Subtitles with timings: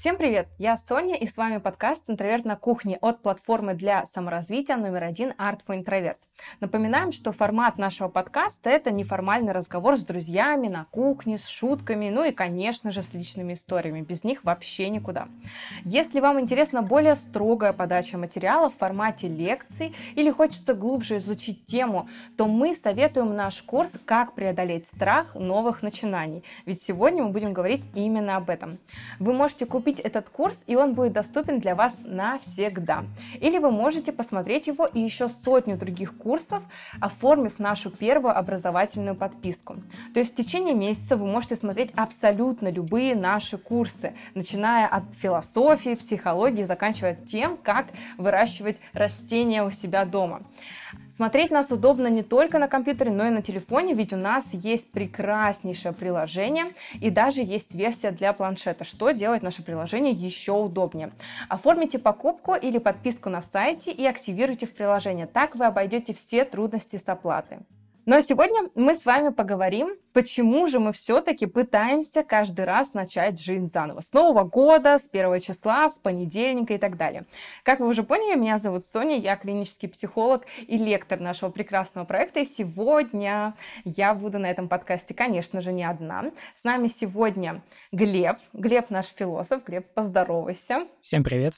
[0.00, 0.48] Всем привет!
[0.56, 5.32] Я Соня, и с вами подкаст «Интроверт на кухне» от платформы для саморазвития номер один
[5.32, 6.16] Art for Introvert.
[6.60, 12.24] Напоминаем, что формат нашего подкаста– это неформальный разговор с друзьями на кухне, с шутками, ну
[12.24, 14.00] и, конечно же, с личными историями.
[14.00, 15.28] Без них вообще никуда.
[15.84, 22.08] Если вам интересна более строгая подача материала в формате лекций или хочется глубже изучить тему,
[22.38, 26.42] то мы советуем наш курс «Как преодолеть страх новых начинаний».
[26.64, 28.78] Ведь сегодня мы будем говорить именно об этом.
[29.18, 33.04] Вы можете купить купить этот курс, и он будет доступен для вас навсегда.
[33.40, 36.62] Или вы можете посмотреть его и еще сотню других курсов,
[37.00, 39.76] оформив нашу первую образовательную подписку.
[40.14, 45.94] То есть в течение месяца вы можете смотреть абсолютно любые наши курсы, начиная от философии,
[45.94, 50.42] психологии, заканчивая тем, как выращивать растения у себя дома.
[51.20, 54.90] Смотреть нас удобно не только на компьютере, но и на телефоне, ведь у нас есть
[54.90, 61.12] прекраснейшее приложение и даже есть версия для планшета, что делает наше приложение еще удобнее.
[61.50, 65.26] Оформите покупку или подписку на сайте и активируйте в приложение.
[65.26, 67.58] Так вы обойдете все трудности с оплатой.
[68.06, 73.66] А сегодня мы с вами поговорим, почему же мы все-таки пытаемся каждый раз начать жизнь
[73.66, 74.00] заново.
[74.00, 77.26] С Нового года, с первого числа, с понедельника и так далее.
[77.62, 82.40] Как вы уже поняли, меня зовут Соня, я клинический психолог и лектор нашего прекрасного проекта.
[82.40, 86.30] И сегодня я буду на этом подкасте, конечно же, не одна.
[86.56, 88.38] С нами сегодня Глеб.
[88.52, 89.64] Глеб наш философ.
[89.64, 90.86] Глеб, поздоровайся.
[91.02, 91.54] Всем привет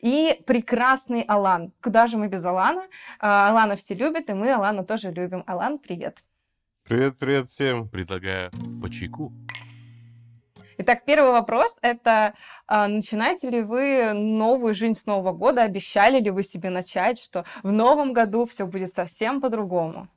[0.00, 1.72] и прекрасный Алан.
[1.82, 2.86] Куда же мы без Алана?
[3.20, 5.44] А, Алана все любят, и мы Алана тоже любим.
[5.46, 6.18] Алан, привет.
[6.88, 7.88] Привет, привет всем.
[7.88, 9.32] Предлагаю по чайку.
[10.78, 12.34] Итак, первый вопрос– это
[12.66, 15.62] а, начинаете ли вы новую жизнь с Нового года?
[15.62, 20.08] Обещали ли вы себе начать, что в новом году все будет совсем по-другому?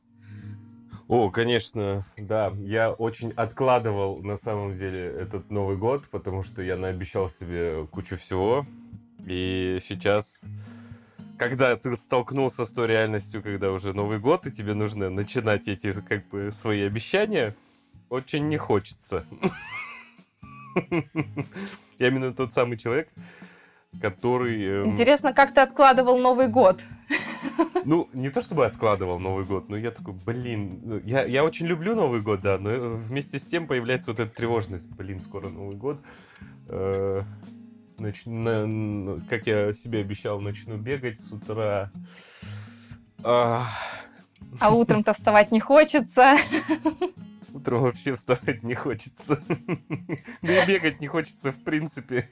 [1.08, 2.52] О, конечно, да.
[2.60, 8.16] Я очень откладывал на самом деле этот Новый год, потому что я наобещал себе кучу
[8.16, 8.66] всего.
[9.26, 10.46] И сейчас,
[11.38, 15.92] когда ты столкнулся с той реальностью, когда уже Новый год, и тебе нужно начинать эти
[16.02, 17.56] как бы свои обещания,
[18.10, 19.26] очень не хочется.
[22.00, 23.10] Я именно тот самый человек,
[24.02, 24.64] который...
[24.64, 26.82] Эм, Интересно, как ты откладывал Новый год?
[27.86, 31.66] Ну, не то чтобы откладывал Новый год, но я такой, блин, ну, я, я очень
[31.66, 35.76] люблю Новый год, да, но вместе с тем появляется вот эта тревожность, блин, скоро Новый
[35.76, 36.02] год.
[36.68, 37.24] Э,
[38.00, 38.26] нач...
[38.26, 39.20] на...
[39.30, 41.92] как я себе обещал, начну бегать с утра.
[43.24, 43.68] А,
[44.60, 46.38] а утром-то вставать не хочется.
[47.54, 49.42] Утром вообще вставать не хочется.
[50.42, 52.30] Да и бегать не хочется в принципе.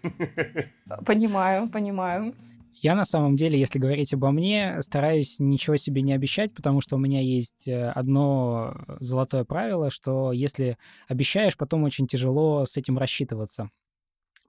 [1.06, 2.34] Понимаю, понимаю.
[2.80, 6.96] Я на самом деле, если говорить обо мне, стараюсь ничего себе не обещать, потому что
[6.96, 10.78] у меня есть э, одно золотое правило, что если
[11.08, 13.72] обещаешь, потом очень тяжело с этим рассчитываться.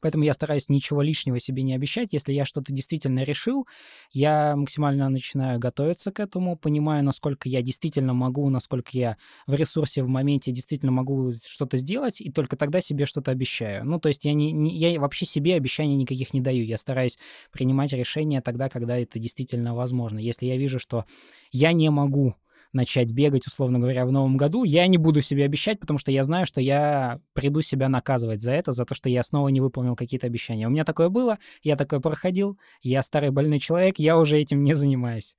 [0.00, 2.09] Поэтому я стараюсь ничего лишнего себе не обещать.
[2.12, 3.66] Если я что-то действительно решил,
[4.10, 9.16] я максимально начинаю готовиться к этому, понимаю, насколько я действительно могу, насколько я
[9.47, 13.84] в ресурсе в моменте действительно могу что-то сделать, и только тогда себе что-то обещаю.
[13.84, 16.64] Ну, то есть я, не, не, я вообще себе обещаний никаких не даю.
[16.64, 17.19] Я стараюсь
[17.50, 20.19] принимать решения тогда, когда это действительно возможно.
[20.19, 21.04] Если я вижу, что
[21.50, 22.34] я не могу
[22.78, 26.22] начать бегать, условно говоря, в новом году, я не буду себе обещать, потому что я
[26.22, 29.96] знаю, что я приду себя наказывать за это, за то, что я снова не выполнил
[29.96, 30.66] какие-то обещания.
[30.66, 34.74] У меня такое было, я такое проходил, я старый больной человек, я уже этим не
[34.74, 35.34] занимаюсь.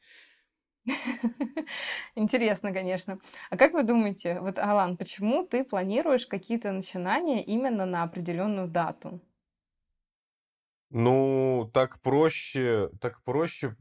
[2.16, 3.20] Интересно, конечно.
[3.50, 9.22] А как вы думаете, вот, Алан, почему ты планируешь какие-то начинания именно на определенную дату?
[10.90, 13.76] Ну, так проще, так проще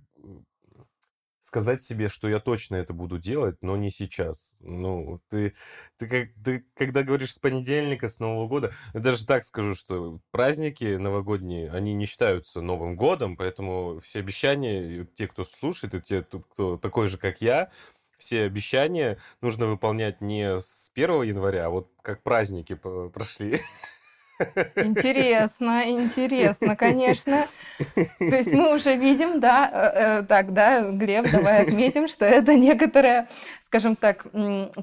[1.49, 4.55] сказать себе, что я точно это буду делать, но не сейчас.
[4.61, 5.55] Ну, ты,
[5.97, 10.21] ты, как, ты когда говоришь с понедельника, с Нового года, я даже так скажу, что
[10.31, 16.23] праздники новогодние, они не считаются Новым годом, поэтому все обещания, те, кто слушает, и те,
[16.23, 17.71] кто такой же, как я,
[18.19, 23.61] все обещания нужно выполнять не с 1 января, а вот как праздники прошли.
[24.77, 27.47] Интересно, интересно, конечно.
[28.19, 32.55] То есть мы уже видим, да, э, э, так, да, Глеб, давай отметим, что это
[32.55, 33.29] некоторое,
[33.67, 34.27] скажем так,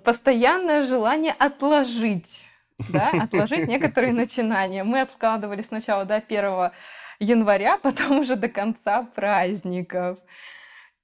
[0.03, 2.45] постоянное желание отложить,
[2.89, 4.83] да, отложить некоторые начинания.
[4.83, 6.71] Мы откладывали сначала до 1
[7.19, 10.19] января, потом уже до конца праздников.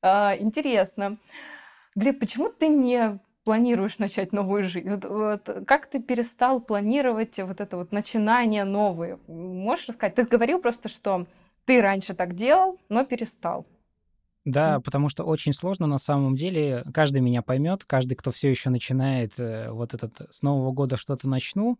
[0.01, 1.17] А, интересно.
[1.95, 4.89] Глеб, почему ты не планируешь начать новую жизнь?
[4.89, 9.19] Вот, вот, как ты перестал планировать вот это вот начинание новые?
[9.27, 10.15] Можешь рассказать?
[10.15, 11.25] Ты говорил просто, что
[11.65, 13.65] ты раньше так делал, но перестал.
[14.43, 14.81] Да, mm.
[14.81, 16.83] потому что очень сложно на самом деле.
[16.93, 21.29] Каждый меня поймет, каждый, кто все еще начинает э, вот этот с Нового года что-то
[21.29, 21.77] начну.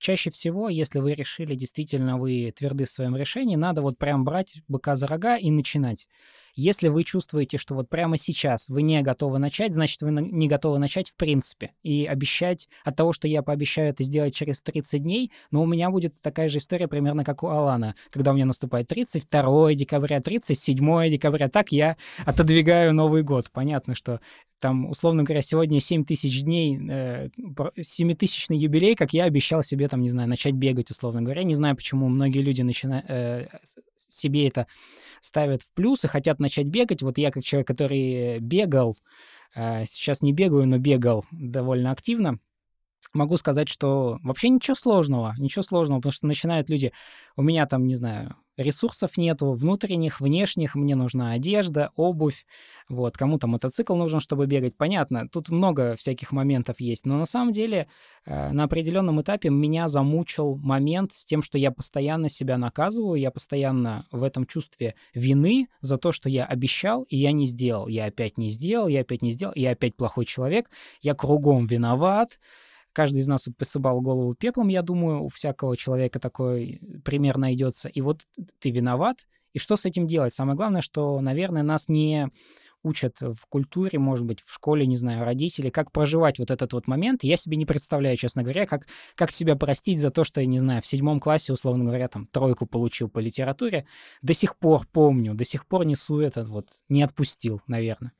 [0.00, 4.62] Чаще всего, если вы решили, действительно вы тверды в своем решении, надо вот прям брать
[4.66, 6.08] быка за рога и начинать.
[6.54, 10.78] Если вы чувствуете, что вот прямо сейчас вы не готовы начать, значит, вы не готовы
[10.78, 11.72] начать в принципе.
[11.82, 15.90] И обещать от того, что я пообещаю это сделать через 30 дней, но у меня
[15.90, 21.10] будет такая же история примерно как у Алана, когда у меня наступает 32 декабря, 37
[21.10, 23.50] декабря, так я отодвигаю Новый год.
[23.52, 24.20] Понятно, что
[24.60, 27.28] там, условно говоря, сегодня 7 тысяч дней, э,
[27.78, 31.42] 7-тысячный юбилей, как я обещал себе, там, не знаю, начать бегать, условно говоря.
[31.42, 33.48] Не знаю, почему многие люди начинают э,
[33.96, 34.66] себе это
[35.20, 37.02] ставят в плюс и хотят начать бегать.
[37.02, 38.96] Вот я, как человек, который бегал,
[39.54, 42.38] э, сейчас не бегаю, но бегал довольно активно,
[43.12, 46.92] могу сказать, что вообще ничего сложного, ничего сложного, потому что начинают люди,
[47.36, 52.46] у меня там, не знаю, ресурсов нету, внутренних, внешних, мне нужна одежда, обувь,
[52.88, 57.52] вот, кому-то мотоцикл нужен, чтобы бегать, понятно, тут много всяких моментов есть, но на самом
[57.52, 57.88] деле
[58.26, 63.30] э, на определенном этапе меня замучил момент с тем, что я постоянно себя наказываю, я
[63.30, 68.06] постоянно в этом чувстве вины за то, что я обещал, и я не сделал, я
[68.06, 70.70] опять не сделал, я опять не сделал, я опять плохой человек,
[71.00, 72.38] я кругом виноват,
[72.92, 77.88] Каждый из нас тут посыпал голову пеплом, я думаю, у всякого человека такой пример найдется.
[77.88, 78.22] И вот
[78.58, 80.32] ты виноват, и что с этим делать?
[80.32, 82.28] Самое главное, что, наверное, нас не
[82.82, 86.86] учат в культуре, может быть, в школе, не знаю, родители, как проживать вот этот вот
[86.86, 87.22] момент.
[87.22, 90.58] Я себе не представляю, честно говоря, как, как себя простить за то, что, я не
[90.58, 93.86] знаю, в седьмом классе, условно говоря, там, тройку получил по литературе.
[94.22, 98.12] До сих пор помню, до сих пор несу этот вот, не отпустил, наверное.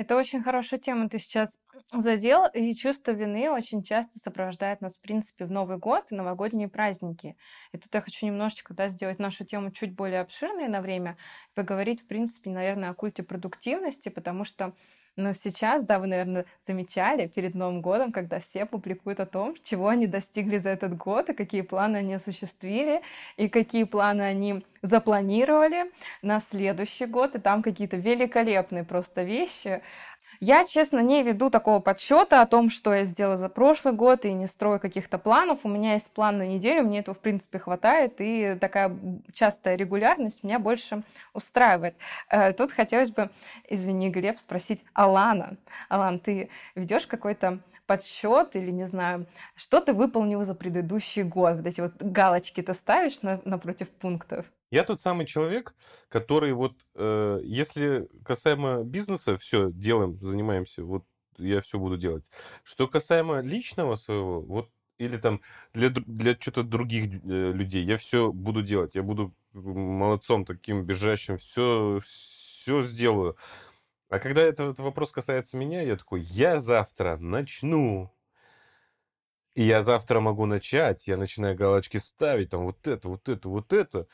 [0.00, 1.58] Это очень хорошая тема ты сейчас
[1.92, 6.68] задел, и чувство вины очень часто сопровождает нас, в принципе, в Новый год и новогодние
[6.68, 7.36] праздники.
[7.72, 11.18] И тут я хочу немножечко да, сделать нашу тему чуть более обширной на время,
[11.54, 14.74] поговорить, в принципе, наверное, о культе продуктивности, потому что
[15.20, 19.88] но сейчас, да, вы, наверное, замечали перед Новым годом, когда все публикуют о том, чего
[19.88, 23.02] они достигли за этот год, и какие планы они осуществили,
[23.36, 25.90] и какие планы они запланировали
[26.22, 29.82] на следующий год, и там какие-то великолепные просто вещи,
[30.40, 34.32] я, честно, не веду такого подсчета о том, что я сделала за прошлый год, и
[34.32, 35.60] не строю каких-то планов.
[35.64, 38.96] У меня есть план на неделю, мне этого, в принципе, хватает, и такая
[39.34, 41.02] частая регулярность меня больше
[41.34, 41.94] устраивает.
[42.30, 43.28] Э, тут хотелось бы,
[43.68, 45.58] извини, Глеб, спросить Алана.
[45.90, 49.26] Алан, ты ведешь какой-то подсчет или, не знаю,
[49.56, 51.56] что ты выполнил за предыдущий год?
[51.56, 54.46] Вот эти вот галочки ты ставишь на, напротив пунктов?
[54.70, 55.74] Я тот самый человек,
[56.08, 61.04] который вот, э, если касаемо бизнеса, все, делаем, занимаемся, вот
[61.38, 62.24] я все буду делать.
[62.62, 65.40] Что касаемо личного своего, вот или там
[65.72, 68.94] для, для что-то других э, людей, я все буду делать.
[68.94, 73.36] Я буду молодцом таким, бежащим, все, все сделаю.
[74.10, 78.12] А когда этот вопрос касается меня, я такой, я завтра начну.
[79.54, 83.72] И я завтра могу начать, я начинаю галочки ставить, там вот это, вот это, вот
[83.72, 84.06] это.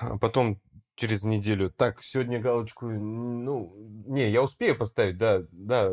[0.00, 0.60] А потом
[0.94, 3.74] через неделю, так, сегодня галочку, ну,
[4.06, 5.90] не, я успею поставить, да, да,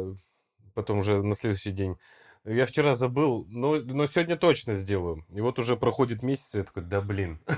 [0.74, 1.96] потом уже на следующий день.
[2.44, 5.26] Я вчера забыл, но, но сегодня точно сделаю.
[5.34, 7.40] И вот уже проходит месяц, и я такой, да блин.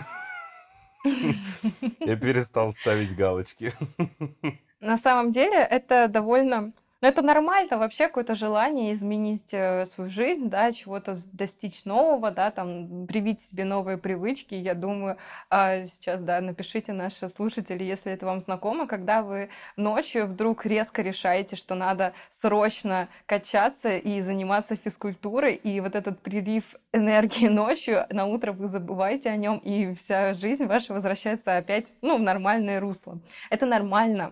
[2.02, 3.74] Я перестал ставить галочки.
[4.82, 10.50] На самом деле это довольно но это нормально, вообще какое-то желание изменить э, свою жизнь,
[10.50, 14.54] да, чего-то достичь нового, да, там, привить себе новые привычки.
[14.54, 15.18] Я думаю,
[15.50, 21.02] э, сейчас, да, напишите наши слушатели, если это вам знакомо, когда вы ночью вдруг резко
[21.02, 28.26] решаете, что надо срочно качаться и заниматься физкультурой, и вот этот прилив энергии ночью, на
[28.26, 33.20] утро вы забываете о нем, и вся жизнь ваша возвращается опять, ну, в нормальное русло.
[33.50, 34.32] Это нормально.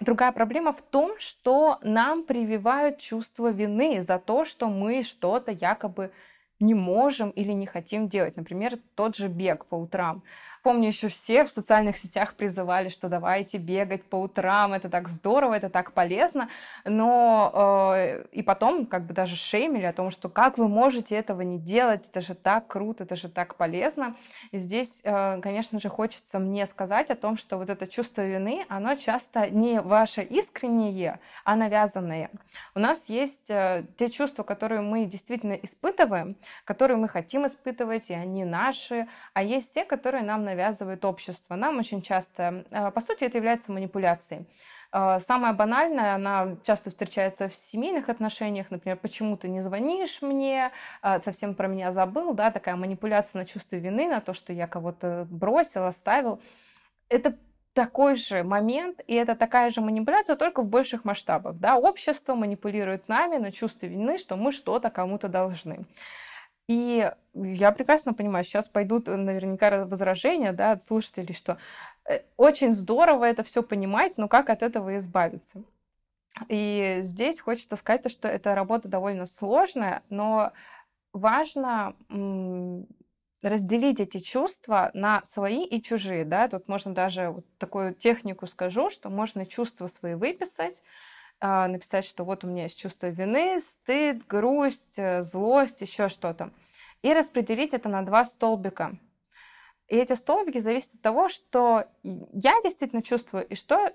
[0.00, 6.12] Другая проблема в том, что нам прививают чувство вины за то, что мы что-то якобы
[6.60, 8.36] не можем или не хотим делать.
[8.36, 10.22] Например, тот же бег по утрам
[10.66, 15.54] помню, еще все в социальных сетях призывали, что давайте бегать по утрам, это так здорово,
[15.54, 16.48] это так полезно,
[16.84, 21.42] но э, и потом как бы даже шеймили о том, что как вы можете этого
[21.42, 24.16] не делать, это же так круто, это же так полезно.
[24.50, 28.66] И здесь, э, конечно же, хочется мне сказать о том, что вот это чувство вины,
[28.68, 32.28] оно часто не ваше искреннее, а навязанное.
[32.74, 38.14] У нас есть э, те чувства, которые мы действительно испытываем, которые мы хотим испытывать, и
[38.14, 41.54] они наши, а есть те, которые нам, наверное, навязывает общество.
[41.54, 44.46] Нам очень часто, э, по сути, это является манипуляцией.
[44.92, 50.72] Э, самая банальная, она часто встречается в семейных отношениях, например, почему ты не звонишь мне,
[51.02, 54.66] э, совсем про меня забыл, да, такая манипуляция на чувство вины, на то, что я
[54.66, 56.40] кого-то бросил, оставил.
[57.08, 57.36] Это
[57.74, 61.56] такой же момент, и это такая же манипуляция, только в больших масштабах.
[61.56, 61.76] Да?
[61.76, 65.84] Общество манипулирует нами на чувство вины, что мы что-то кому-то должны.
[66.68, 71.58] И я прекрасно понимаю, сейчас пойдут наверняка возражения да, от слушателей, что
[72.08, 75.62] э, очень здорово это все понимать, но как от этого избавиться?
[76.48, 80.52] И здесь хочется сказать, что эта работа довольно сложная, но
[81.12, 81.94] важно
[83.42, 88.90] разделить эти чувства на свои и чужие, да, тут можно даже вот такую технику скажу,
[88.90, 90.82] что можно чувства свои выписать,
[91.40, 96.50] написать, что вот у меня есть чувство вины, стыд, грусть, э, злость, еще что-то,
[97.02, 98.98] и распределить это на два столбика.
[99.88, 103.92] И эти столбики зависят от того, что я действительно чувствую и что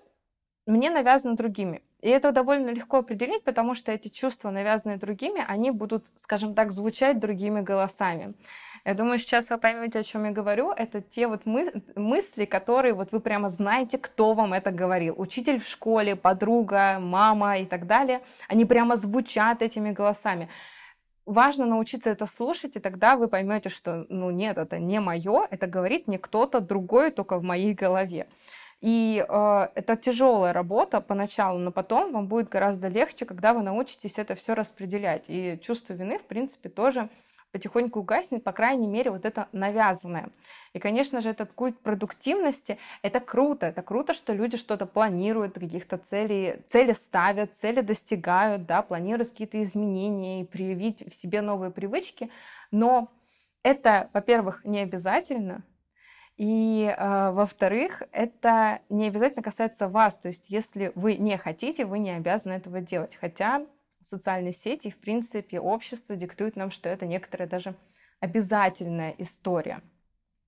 [0.66, 1.82] мне навязано другими.
[2.02, 6.72] И это довольно легко определить, потому что эти чувства, навязанные другими, они будут, скажем так,
[6.72, 8.34] звучать другими голосами.
[8.84, 10.72] Я думаю, сейчас вы поймете, о чем я говорю.
[10.72, 15.14] Это те вот мы, мысли, которые вот вы прямо знаете, кто вам это говорил.
[15.18, 18.22] Учитель в школе, подруга, мама и так далее.
[18.48, 20.50] Они прямо звучат этими голосами.
[21.28, 25.68] Важно научиться это слушать, и тогда вы поймете, что, ну нет, это не мое, это
[25.68, 28.28] говорит мне кто-то другой, только в моей голове.
[28.82, 34.14] И э, это тяжелая работа поначалу, но потом вам будет гораздо легче, когда вы научитесь
[34.18, 35.26] это все распределять.
[35.28, 37.08] И чувство вины, в принципе, тоже
[37.52, 40.30] потихоньку угаснет, по крайней мере, вот это навязанное.
[40.74, 43.68] И, конечно же, этот культ продуктивности— это круто.
[43.68, 49.62] Это круто, что люди что-то планируют, каких-то целей, цели ставят, цели достигают, да, планируют какие-то
[49.64, 52.30] изменения и проявить в себе новые привычки.
[52.72, 53.12] Но
[53.64, 55.64] это, во-первых, не обязательно,
[56.38, 60.18] и, э, во-вторых, это не обязательно касается вас.
[60.18, 63.16] То есть, если вы не хотите, вы не обязаны этого делать.
[63.22, 63.66] Хотя
[64.12, 67.76] социальные сети и, в принципе, общество диктует нам, что это некоторая даже
[68.20, 69.82] обязательная история.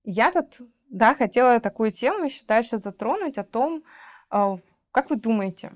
[0.04, 3.82] Я тут, да, хотела такую тему еще дальше затронуть о том,
[4.30, 4.58] а,
[4.92, 5.72] как вы думаете,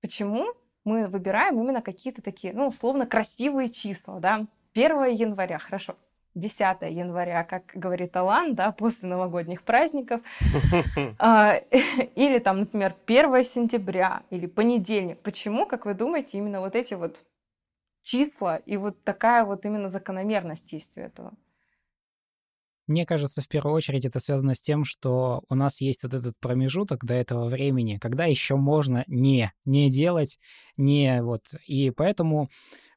[0.00, 0.46] почему
[0.84, 4.46] мы выбираем именно какие-то такие, ну, условно, красивые числа, да?
[4.72, 5.96] 1 января, хорошо,
[6.34, 10.20] 10 января, как говорит Алан, да, после новогодних праздников,
[11.18, 11.54] а,
[12.14, 15.20] или там, например, 1 сентября или понедельник.
[15.20, 17.24] Почему, как вы думаете, именно вот эти вот
[18.02, 21.32] числа и вот такая вот именно закономерность есть у этого?
[22.90, 26.34] Мне кажется, в первую очередь это связано с тем, что у нас есть вот этот
[26.40, 30.40] промежуток до этого времени, когда еще можно не, не делать,
[30.76, 31.42] не вот.
[31.68, 32.50] И поэтому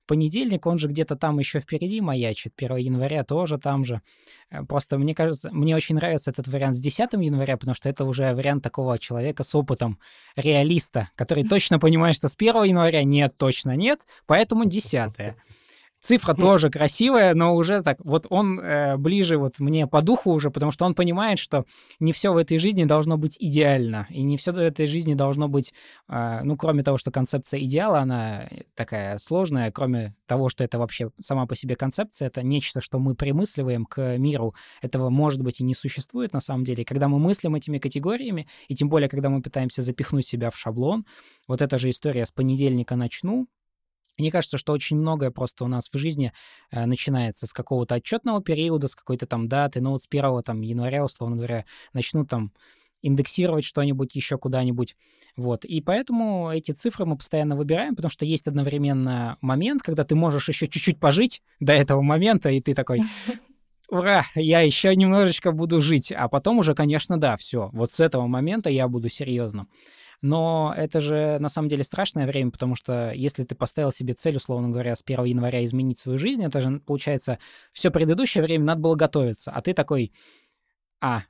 [0.05, 4.01] Понедельник, он же где-то там еще впереди маячит, 1 января тоже там же.
[4.49, 8.03] Э, просто мне кажется, мне очень нравится этот вариант с 10 января, потому что это
[8.05, 9.99] уже вариант такого человека с опытом,
[10.35, 15.35] реалиста, который точно понимает, что с 1 января нет, точно нет, поэтому 10
[16.03, 20.51] Цифра тоже красивая, но уже так, вот он э, ближе вот мне по духу уже,
[20.51, 21.63] потому что он понимает, что
[22.01, 25.47] не все в этой жизни должно быть идеально, и не все в этой жизни должно
[25.47, 25.73] быть,
[26.09, 31.09] э, ну, кроме того, что концепция идеала, она такая сложная, кроме того, что это вообще
[31.21, 35.63] сама по себе концепция, это нечто, что мы примысливаем к миру, этого, может быть, и
[35.63, 36.83] не существует на самом деле.
[36.83, 41.05] когда мы мыслим этими категориями, и тем более, когда мы пытаемся запихнуть себя в шаблон,
[41.47, 43.47] вот эта же история с понедельника начну,
[44.17, 46.33] мне кажется, что очень многое просто у нас в жизни
[46.71, 49.81] э, начинается с какого-то отчетного периода, с какой-то там даты.
[49.81, 52.51] Ну вот с 1 там, января, условно говоря, начнут там
[53.03, 54.95] индексировать что-нибудь еще куда-нибудь.
[55.35, 55.65] Вот.
[55.65, 60.47] И поэтому эти цифры мы постоянно выбираем, потому что есть одновременно момент, когда ты можешь
[60.47, 63.01] еще чуть-чуть пожить до этого момента, и ты такой,
[63.89, 66.11] ура, я еще немножечко буду жить.
[66.11, 67.69] А потом уже, конечно, да, все.
[67.73, 69.67] Вот с этого момента я буду серьезным.
[70.23, 74.37] Но это же на самом деле страшное время, потому что если ты поставил себе цель,
[74.37, 77.39] условно говоря, с 1 января изменить свою жизнь, это же, получается,
[77.73, 79.51] все предыдущее время надо было готовиться.
[79.51, 80.13] А ты такой,
[81.01, 81.23] а,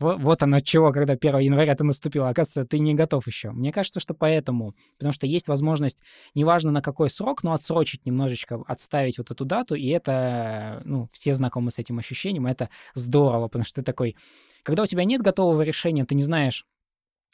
[0.00, 2.24] вот, оно чего, когда 1 января ты наступил.
[2.24, 3.52] Оказывается, ты не готов еще.
[3.52, 4.74] Мне кажется, что поэтому.
[4.98, 6.00] Потому что есть возможность,
[6.34, 9.76] неважно на какой срок, но отсрочить немножечко, отставить вот эту дату.
[9.76, 12.48] И это, ну, все знакомы с этим ощущением.
[12.48, 14.16] Это здорово, потому что ты такой...
[14.64, 16.66] Когда у тебя нет готового решения, ты не знаешь,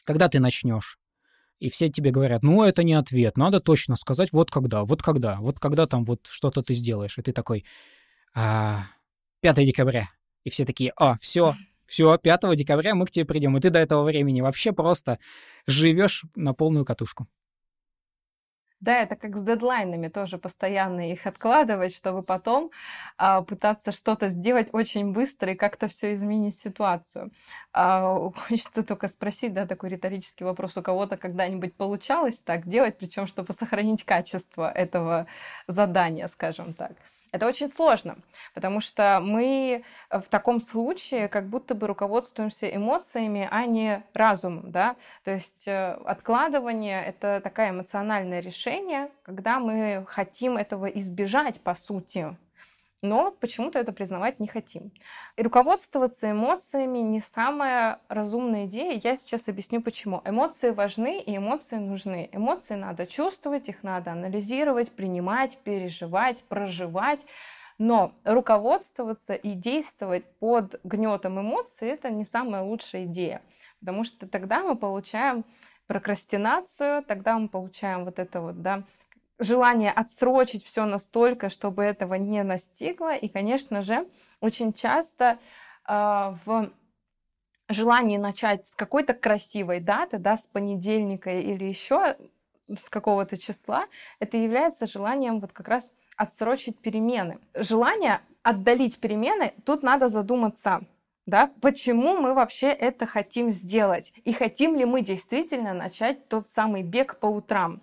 [0.03, 0.99] когда ты начнешь
[1.59, 5.37] и все тебе говорят, ну, это не ответ, надо точно сказать, вот когда, вот когда,
[5.37, 7.17] вот когда там вот что-то ты сделаешь.
[7.17, 7.65] И ты такой,
[8.33, 8.85] а,
[9.41, 10.09] 5 декабря.
[10.43, 13.57] И все такие, а, все, все, 5 декабря мы к тебе придем.
[13.57, 15.19] И ты до этого времени вообще просто
[15.65, 17.27] живешь на полную катушку.
[18.79, 22.69] Да, это как с дедлайнами, тоже постоянно их откладывать, чтобы потом
[23.17, 27.31] а, пытаться что-то сделать очень быстро и как-то все изменить ситуацию.
[27.73, 33.25] А, хочется только спросить, да, такой риторический вопрос, у кого-то когда-нибудь получалось так делать, причем
[33.25, 35.25] чтобы сохранить качество этого
[35.67, 36.91] задания, скажем так.
[37.31, 38.17] Это очень сложно,
[38.53, 44.95] потому что мы в таком случае как будто бы руководствуемся эмоциями, а не разумом, да.
[45.23, 52.35] То есть э, откладывание— это такое эмоциональное решение, когда мы хотим этого избежать, по сути,
[53.01, 54.91] но почему-то это признавать не хотим.
[55.35, 58.99] И руководствоваться эмоциями не самая разумная идея.
[59.03, 60.21] Я сейчас объясню почему.
[60.25, 62.29] Эмоции важны и эмоции нужны.
[62.31, 67.25] Эмоции надо чувствовать, их надо анализировать, принимать, переживать, проживать.
[67.77, 73.43] Но руководствоваться и действовать под гнетом эмоций это не самая лучшая идея.
[73.79, 75.45] Потому что тогда мы получаем
[75.85, 78.83] прокрастинацию, тогда мы получаем вот это вот, да,
[79.39, 83.15] желание отсрочить все настолько, чтобы этого не настигло.
[83.15, 84.07] И, конечно же,
[84.41, 85.37] очень часто
[85.87, 86.71] э, в
[87.69, 92.15] желании начать с какой-то красивой даты, да, с понедельника или еще
[92.67, 93.85] с какого-то числа,
[94.19, 97.39] это является желанием вот как раз отсрочить перемены.
[97.53, 100.81] Желание отдалить перемены, тут надо задуматься,
[101.25, 106.83] да, почему мы вообще это хотим сделать и хотим ли мы действительно начать тот самый
[106.83, 107.81] бег по утрам.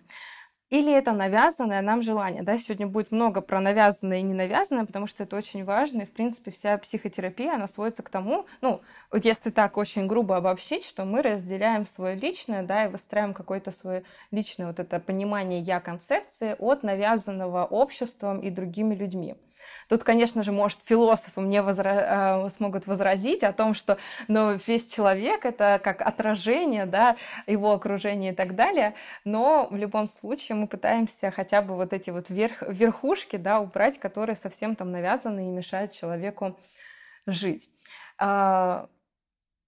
[0.74, 2.42] Или это навязанное нам желание.
[2.42, 2.58] Да?
[2.58, 6.02] Сегодня будет много про навязанное и ненавязанное, потому что это очень важно.
[6.02, 8.80] И, в принципе, вся психотерапия, она сводится к тому, ну,
[9.12, 13.70] вот если так очень грубо обобщить, что мы разделяем свое личное, да, и выстраиваем какое-то
[13.70, 14.02] свое
[14.32, 19.36] личное вот это понимание я-концепции от навязанного обществом и другими людьми.
[19.88, 22.46] Тут, конечно же, может, философы мне возра...
[22.46, 27.16] Э, смогут возразить о том, что ну, весь человек— это как отражение да,
[27.46, 28.94] его окружения и так далее,
[29.24, 32.62] но в любом случае мы пытаемся хотя бы вот эти вот верх...
[32.62, 36.58] верхушки да, убрать, которые совсем там навязаны и мешают человеку
[37.26, 37.68] жить.
[38.18, 38.88] А,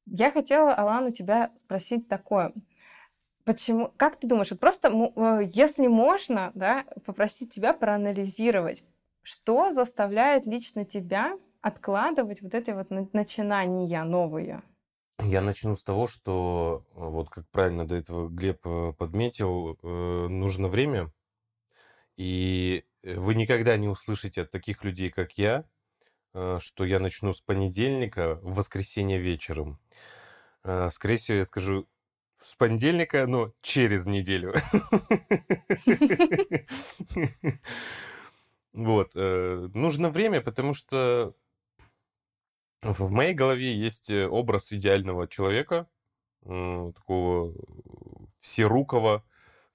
[0.06, 2.52] я хотела, Алан, у тебя спросить такое.
[3.44, 8.82] Почему, как ты думаешь, вот просто, э, если можно, да, попросить тебя проанализировать,
[9.26, 14.62] что заставляет лично тебя откладывать вот эти вот начинания новые?
[15.20, 20.68] Я начну с того, что вот как правильно до этого Глеб э, подметил, э, нужно
[20.68, 21.10] время,
[22.16, 25.64] и вы никогда не услышите от таких людей, как я,
[26.32, 29.80] э, что я начну с понедельника в воскресенье вечером.
[30.90, 31.88] Скорее всего, я скажу
[32.42, 34.54] с понедельника, но через неделю.
[38.76, 39.12] Вот.
[39.14, 41.34] Э, нужно время, потому что
[42.82, 45.88] в моей голове есть э, образ идеального человека,
[46.44, 47.54] такого
[48.38, 49.24] всерукого,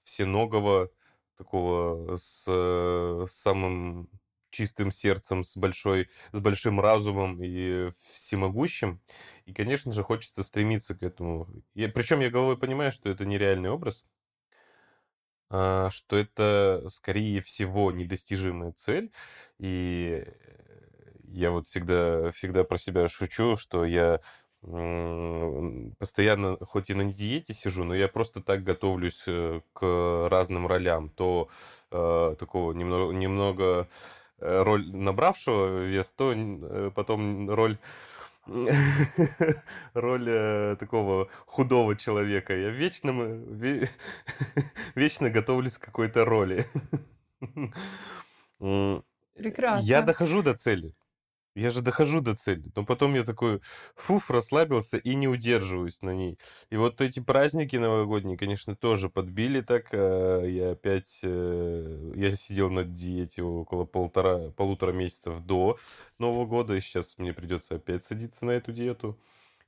[0.02, 0.90] всеногого,
[1.36, 4.08] такого с э, самым
[4.50, 9.00] чистым сердцем, с, большой, с большим разумом и всемогущим.
[9.46, 11.48] И, конечно же, хочется стремиться к этому.
[11.74, 14.06] Я, причем я головой понимаю, что это нереальный образ,
[15.52, 19.12] а, что это, скорее всего, недостижимая цель.
[19.58, 20.24] И
[21.24, 24.20] я вот всегда, всегда про себя шучу, что я
[25.98, 31.10] постоянно, хоть и на диете сижу, но я просто так готовлюсь э, к разным ролям.
[31.10, 31.48] То
[31.90, 33.88] э, такого немного, немного
[34.38, 37.76] э, роль набравшего вес, то э, потом роль
[39.94, 42.56] роль э, такого худого человека.
[42.56, 43.88] Я вечно, ве,
[44.94, 46.66] вечно готовлюсь к какой-то роли.
[49.34, 49.86] Прекрасно.
[49.86, 50.94] Я дохожу до цели.
[51.54, 53.60] Я же дохожу до цели, но потом я такой,
[53.94, 56.38] фуф, расслабился и не удерживаюсь на ней.
[56.70, 59.88] И вот эти праздники новогодние, конечно, тоже подбили так.
[59.92, 65.76] Э, я опять, э, я сидел на диете около полтора, полутора месяцев до
[66.18, 69.18] Нового года, и сейчас мне придется опять садиться на эту диету.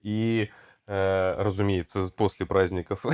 [0.01, 0.49] И
[0.87, 3.05] э, разумеется, после праздников.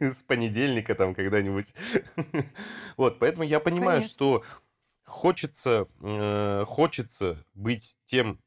[0.00, 1.74] С понедельника там когда-нибудь.
[2.96, 4.42] Вот, поэтому я понимаю, что
[5.06, 8.40] хочется, э, хочется быть тем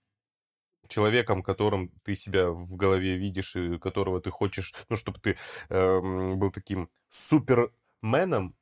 [0.87, 5.37] человеком, которым ты себя в голове видишь и которого ты хочешь, ну, чтобы ты
[5.69, 5.99] э,
[6.35, 8.55] был таким суперменом,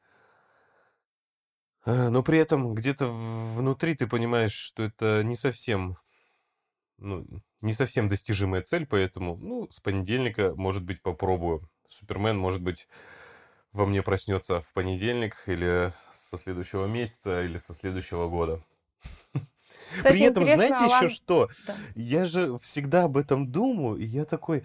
[1.85, 5.97] э, но при этом где-то внутри ты понимаешь, что это не совсем,
[6.97, 7.25] ну,
[7.61, 11.69] не совсем достижимая цель, поэтому, ну, с понедельника, может быть, попробую.
[11.89, 12.87] Супермен, может быть,
[13.77, 18.61] во мне проснется в понедельник или со следующего месяца или со следующего года.
[19.95, 21.03] Кстати, При этом, знаете Алан...
[21.03, 21.49] еще что?
[21.65, 21.75] Да.
[21.95, 24.63] Я же всегда об этом думаю, и я такой,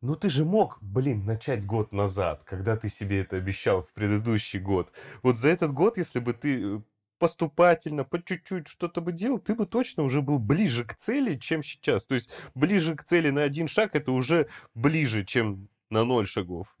[0.00, 4.60] ну ты же мог, блин, начать год назад, когда ты себе это обещал в предыдущий
[4.60, 4.92] год.
[5.22, 6.80] Вот за этот год, если бы ты э,
[7.18, 11.62] поступательно, по чуть-чуть что-то бы делал, ты бы точно уже был ближе к цели, чем
[11.62, 12.04] сейчас.
[12.04, 16.76] То есть ближе к цели на один шаг, это уже ближе, чем на ноль шагов.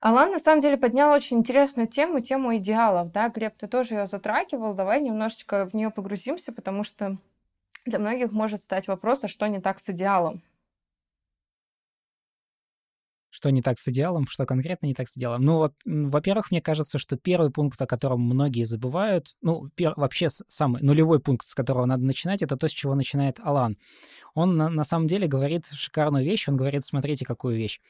[0.00, 3.12] Алан на самом деле поднял очень интересную тему, тему идеалов.
[3.12, 4.74] Да, Глеб, ты тоже ее затрагивал.
[4.74, 7.18] Давай немножечко в нее погрузимся, потому что
[7.84, 10.42] для многих может стать вопрос, а что не так с идеалом?
[13.28, 15.42] Что не так с идеалом, что конкретно не так с идеалом?
[15.42, 20.82] Ну, во-первых, мне кажется, что первый пункт, о котором многие забывают, ну, пер, вообще самый
[20.82, 23.78] нулевой пункт, с которого надо начинать, это то, с чего начинает Алан.
[24.34, 27.80] Он на, на самом деле говорит шикарную вещь, он говорит, смотрите, какую вещь.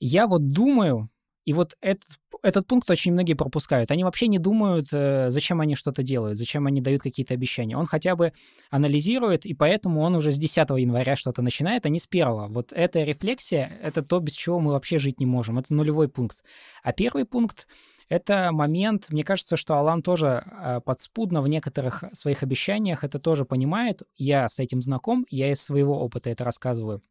[0.00, 1.10] Я вот думаю,
[1.48, 2.06] и вот этот,
[2.42, 3.90] этот пункт очень многие пропускают.
[3.90, 7.74] Они вообще не думают, э, зачем они что-то делают, зачем они дают какие-то обещания.
[7.74, 8.34] Он хотя бы
[8.70, 12.52] анализирует, и поэтому он уже с 10 января что-то начинает, а не с 1.
[12.52, 15.58] Вот эта рефлексия— это то, без чего мы вообще жить не можем.
[15.58, 16.44] Это нулевой пункт.
[16.82, 17.66] А первый пункт—
[18.10, 23.46] это момент, мне кажется, что Алан тоже э, подспудно в некоторых своих обещаниях это тоже
[23.46, 24.02] понимает.
[24.16, 27.02] Я с этим знаком, я из своего опыта это рассказываю.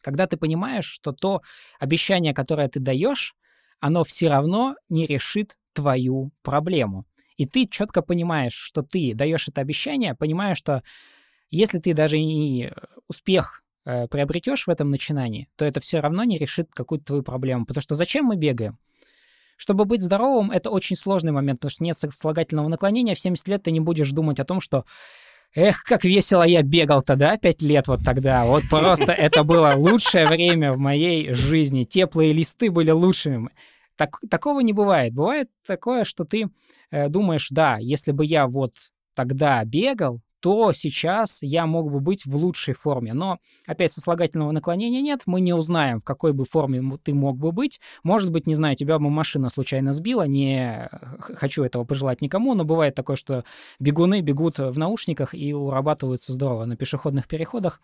[0.00, 1.42] Когда ты понимаешь, что то
[1.78, 3.34] обещание, которое ты даешь,
[3.80, 7.06] оно все равно не решит твою проблему.
[7.36, 10.82] И ты четко понимаешь, что ты даешь это обещание, понимая, что
[11.50, 12.72] если ты даже и
[13.08, 17.66] успех э, приобретешь в этом начинании, то это все равно не решит какую-то твою проблему.
[17.66, 18.78] Потому что зачем мы бегаем?
[19.56, 23.14] Чтобы быть здоровым, это очень сложный момент, потому что нет слагательного наклонения.
[23.14, 24.84] В 70 лет ты не будешь думать о том, что
[25.56, 28.44] Эх, как весело я бегал тогда, пять лет вот тогда.
[28.44, 31.84] Вот просто это было лучшее время в моей жизни.
[31.84, 33.48] Теплые листы были лучшими.
[33.96, 35.14] Так, такого не бывает.
[35.14, 36.50] Бывает такое, что ты
[36.90, 38.74] э, думаешь, да, если бы я вот
[39.14, 43.14] тогда бегал, то сейчас я мог бы быть в лучшей форме.
[43.14, 47.50] Но, опять, сослагательного наклонения нет, мы не узнаем, в какой бы форме ты мог бы
[47.50, 47.80] быть.
[48.04, 52.64] Может быть, не знаю, тебя бы машина случайно сбила, не хочу этого пожелать никому, но
[52.64, 53.42] бывает такое, что
[53.80, 57.80] бегуны бегут в наушниках и урабатываются здорово на пешеходных переходах.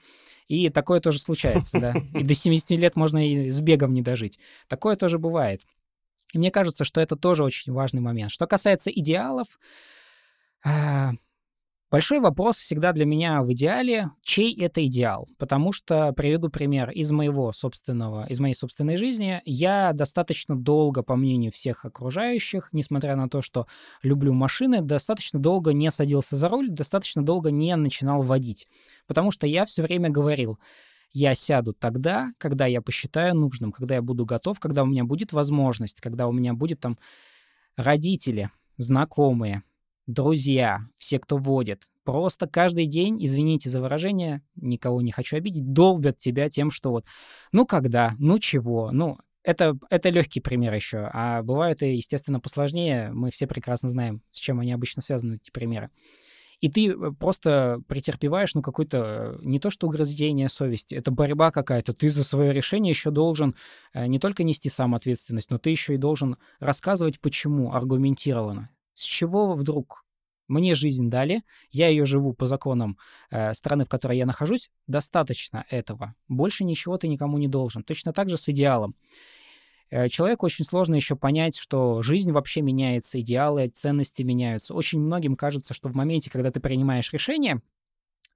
[0.47, 1.95] И такое тоже случается, да.
[2.15, 4.39] И до 70 лет можно и с бегом не дожить.
[4.69, 5.63] Такое тоже бывает.
[6.33, 8.31] И мне кажется, что это тоже очень важный момент.
[8.31, 9.59] Что касается идеалов,
[10.65, 11.15] а,
[11.93, 15.29] Большой вопрос всегда для меня в идеале, чей это идеал?
[15.37, 19.43] Потому что, приведу пример из моего собственного, из моей собственной жизни.
[19.45, 23.67] Я достаточно долго, по мнению всех окружающих, несмотря на то, что
[24.03, 28.69] люблю машины, достаточно долго не садился за руль, достаточно долго не начинал водить.
[29.07, 30.59] Потому что я все время говорил,
[31.11, 35.35] я сяду тогда, когда я посчитаю нужным, когда я буду готов, когда у меня будет
[35.35, 36.99] возможность, когда у меня будет там
[37.77, 39.63] родители, знакомые,
[40.07, 46.19] друзья, все, кто водит, просто каждый день, извините за выражение, никого не хочу обидеть, долбят
[46.19, 47.05] тебя тем, что вот,
[47.53, 53.11] ну когда, ну чего, ну это, это легкий пример еще, а бывают и, естественно, посложнее,
[53.13, 55.91] мы все прекрасно знаем, с чем они обычно связаны, эти примеры.
[56.61, 61.93] И ты э, просто претерпеваешь, ну, какое-то не то что угрызение совести, это борьба какая-то.
[61.93, 63.57] Ты за свое решение еще должен
[63.93, 68.71] э, не только нести сам ответственность, но ты еще и должен рассказывать, почему, аргументированно.
[68.95, 70.05] С чего вдруг
[70.49, 72.99] мне жизнь дали, я ее живу по законам
[73.31, 76.15] э, страны, в которой я нахожусь, достаточно этого.
[76.29, 77.83] Больше ничего ты никому не должен.
[77.83, 78.95] Точно так же с идеалом.
[79.91, 84.75] Э, человеку очень сложно еще понять, что жизнь вообще меняется, идеалы, ценности меняются.
[84.75, 87.63] Очень многим кажется, что в моменте, когда ты принимаешь решение,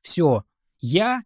[0.01, 0.45] все,
[0.79, 1.23] я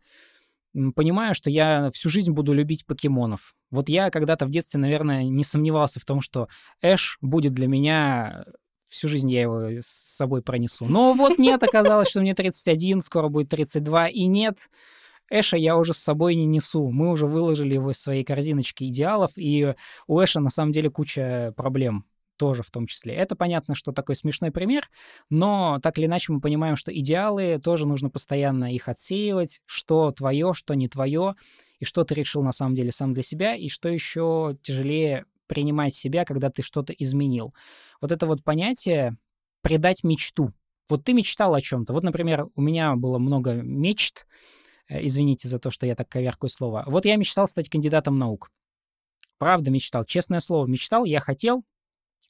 [0.73, 3.55] понимаю, что я всю жизнь буду любить покемонов.
[3.71, 6.49] Вот я когда-то в детстве, наверное, не сомневался в том, что
[6.81, 8.45] Эш будет для меня
[8.90, 10.85] всю жизнь я его с собой пронесу.
[10.87, 14.68] Но вот нет, оказалось, что мне 31, скоро будет 32, и нет,
[15.31, 16.90] Эша я уже с собой не несу.
[16.90, 19.74] Мы уже выложили его из своей корзиночки идеалов, и
[20.09, 22.05] у Эша на самом деле куча проблем
[22.37, 23.14] тоже в том числе.
[23.14, 24.88] Это понятно, что такой смешной пример,
[25.29, 30.55] но так или иначе мы понимаем, что идеалы тоже нужно постоянно их отсеивать, что твое,
[30.55, 31.35] что не твое,
[31.79, 35.97] и что ты решил на самом деле сам для себя, и что еще тяжелее принимать
[35.97, 37.53] себя, когда ты что-то изменил.
[38.01, 39.17] Вот это вот понятие
[39.63, 40.53] «предать мечту».
[40.89, 41.93] Вот ты мечтал о чем-то.
[41.93, 44.27] Вот, например, у меня было много мечт,
[44.89, 46.85] э, извините за то, что я так коверкую слово.
[46.87, 48.53] Вот я мечтал стать кандидатом наук.
[49.39, 51.65] Правда мечтал, честное слово, мечтал, я хотел.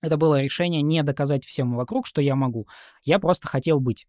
[0.00, 2.68] Это было решение не доказать всем вокруг, что я могу.
[3.02, 4.06] Я просто хотел быть.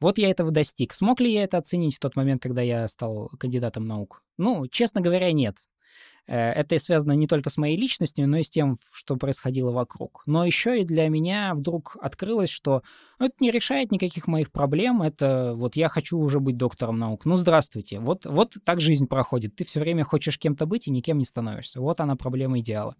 [0.00, 0.94] Вот я этого достиг.
[0.94, 4.22] Смог ли я это оценить в тот момент, когда я стал кандидатом наук?
[4.38, 5.58] Ну, честно говоря, нет.
[6.26, 10.22] Э, это связано не только с моей личностью, но и с тем, что происходило вокруг.
[10.26, 12.82] Но еще и для меня вдруг открылось, что
[13.18, 17.24] ну, это не решает никаких моих проблем, это вот я хочу уже быть доктором наук.
[17.24, 18.00] Ну, здравствуйте.
[18.00, 19.56] Вот, вот так жизнь проходит.
[19.56, 21.80] Ты все время хочешь кем-то быть и никем не становишься.
[21.80, 22.96] Вот она проблема идеала.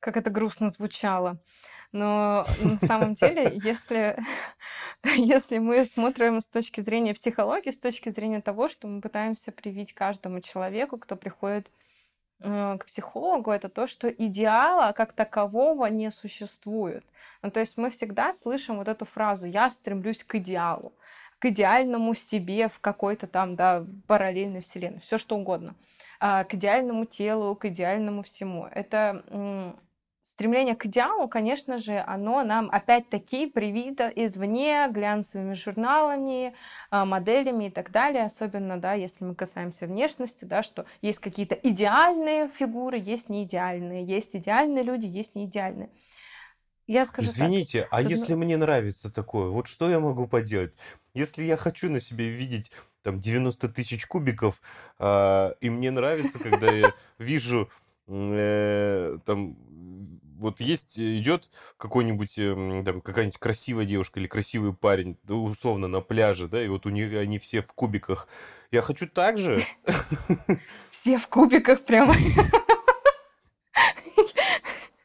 [0.00, 1.40] Как это грустно звучало.
[1.96, 4.18] Но на самом деле, если,
[5.16, 9.94] если мы смотрим с точки зрения психологии, с точки зрения того, что мы пытаемся привить
[9.94, 11.70] каждому человеку, кто приходит
[12.40, 17.04] э, к психологу, это то, что идеала как такового не существует.
[17.40, 20.92] Ну, то есть мы всегда слышим вот эту фразу «я стремлюсь к идеалу»,
[21.38, 25.74] к идеальному себе в какой-то там, да, параллельной вселенной, все что угодно,
[26.20, 28.66] а, к идеальному телу, к идеальному всему.
[28.66, 29.76] Это
[30.36, 36.54] стремление к идеалу, конечно же, оно нам опять-таки привито извне глянцевыми журналами,
[36.90, 41.54] а, моделями и так далее, особенно, да, если мы касаемся внешности, да, что есть какие-то
[41.54, 45.88] идеальные фигуры, есть неидеальные, есть идеальные люди, есть неидеальные.
[46.86, 48.12] Я скажу Извините, так, а одной...
[48.12, 50.74] если мне нравится такое, вот что я могу поделать?
[51.14, 52.70] Если я хочу на себе видеть
[53.02, 54.60] там 90 тысяч кубиков,
[54.98, 57.70] э, и мне нравится, когда я вижу
[58.06, 59.56] э, там
[60.38, 66.00] вот есть, идет какой-нибудь, э, там, какая-нибудь красивая девушка или красивый парень, да, условно, на
[66.00, 68.28] пляже, да, и вот у них они все в кубиках.
[68.70, 69.64] Я хочу так же.
[70.90, 72.16] Все в кубиках прямо.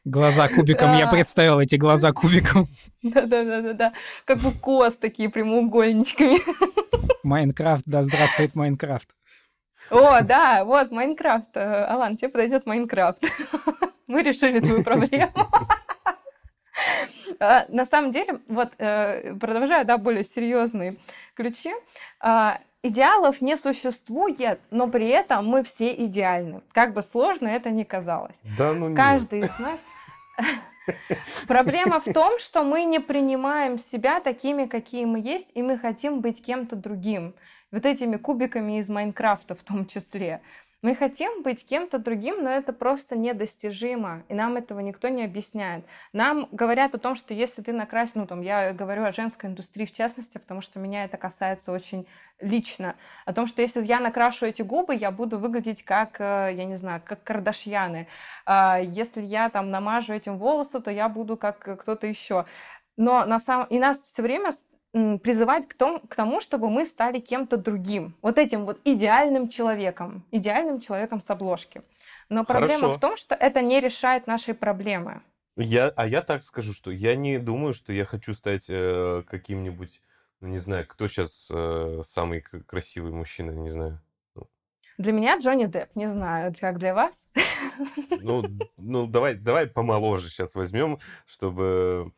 [0.04, 2.66] Глаза кубиком, я представил эти глаза кубиком.
[3.02, 3.92] Да-да-да-да-да,
[4.24, 6.40] как бы глаз такие прямоугольничками.
[7.22, 9.10] Minecraft, да здравствует Minecraft.
[9.90, 11.54] О, да, вот Minecraft.
[11.54, 13.22] Э, Алан, тебе подойдет Minecraft.
[14.12, 15.32] Мы решили твою проблему.
[17.40, 20.96] А, на самом деле, вот э, продолжая, да, более серьезные
[21.34, 21.72] ключи,
[22.20, 26.60] а, идеалов не существует, но при этом мы все идеальны.
[26.72, 28.36] Как бы сложно это ни казалось.
[28.58, 29.50] Да, ну Каждый нет.
[29.50, 29.80] из нас
[31.48, 36.20] Проблема в том, что мы не принимаем себя такими, какие мы есть, и мы хотим
[36.20, 37.34] быть кем-то другим.
[37.70, 40.42] Вот этими кубиками из Майнкрафта в том числе.
[40.82, 45.84] Мы хотим быть кем-то другим, но это просто недостижимо, и нам этого никто не объясняет.
[46.12, 49.86] Нам говорят о том, что если ты накрасишь, ну там я говорю о женской индустрии
[49.86, 52.04] в частности, потому что меня это касается очень
[52.40, 56.64] лично, о том, что если я накрашу эти губы, я буду выглядеть как, э, я
[56.64, 58.08] не знаю, как Кардашьяны.
[58.44, 62.44] А если я там намажу этим волосы, то я буду как кто-то еще.
[62.96, 63.66] Но на самом...
[63.68, 64.50] И нас все время
[64.92, 70.24] призывать к, том, к тому, чтобы мы стали кем-то другим, вот этим вот идеальным человеком,
[70.30, 71.82] идеальным человеком с обложки.
[72.28, 72.94] Но проблема Хорошо.
[72.94, 75.22] в том, что это не решает нашей проблемы.
[75.56, 80.00] Я, а я так скажу, что я не думаю, что я хочу стать э, каким-нибудь,
[80.40, 84.00] ну не знаю, кто сейчас э, самый красивый мужчина, не знаю.
[84.34, 84.48] Ну.
[84.98, 87.26] Для меня Джонни Депп, не знаю, как для вас.
[88.20, 88.44] Ну,
[88.76, 92.12] ну давай, давай помоложе сейчас возьмем, чтобы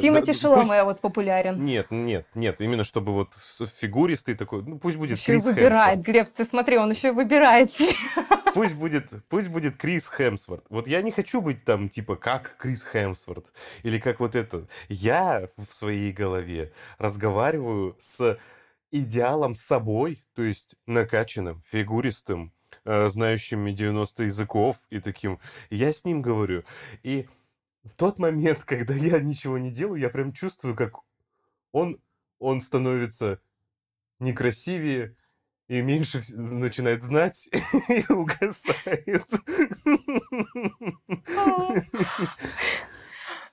[0.00, 0.84] Тимати да, Шаломе пусть...
[0.84, 1.62] вот популярен.
[1.62, 6.06] Нет, нет, нет, именно чтобы вот фигуристый такой, ну пусть будет еще Крис выбирает, Хемсворт.
[6.06, 7.70] Глеб, ты смотри, он еще и выбирает
[8.54, 10.64] Пусть будет, пусть будет Крис Хемсворт.
[10.70, 14.68] Вот я не хочу быть там типа как Крис Хемсворт или как вот это.
[14.88, 18.38] Я в своей голове разговариваю с
[18.90, 22.52] идеалом собой, то есть накачанным, фигуристым,
[22.84, 25.40] э, знающим 90 языков и таким.
[25.68, 26.62] Я с ним говорю.
[27.02, 27.26] И
[27.84, 30.94] в тот момент, когда я ничего не делаю, я прям чувствую, как
[31.72, 32.00] он,
[32.38, 33.40] он становится
[34.18, 35.16] некрасивее
[35.68, 37.48] и меньше начинает знать
[37.88, 39.26] и угасает.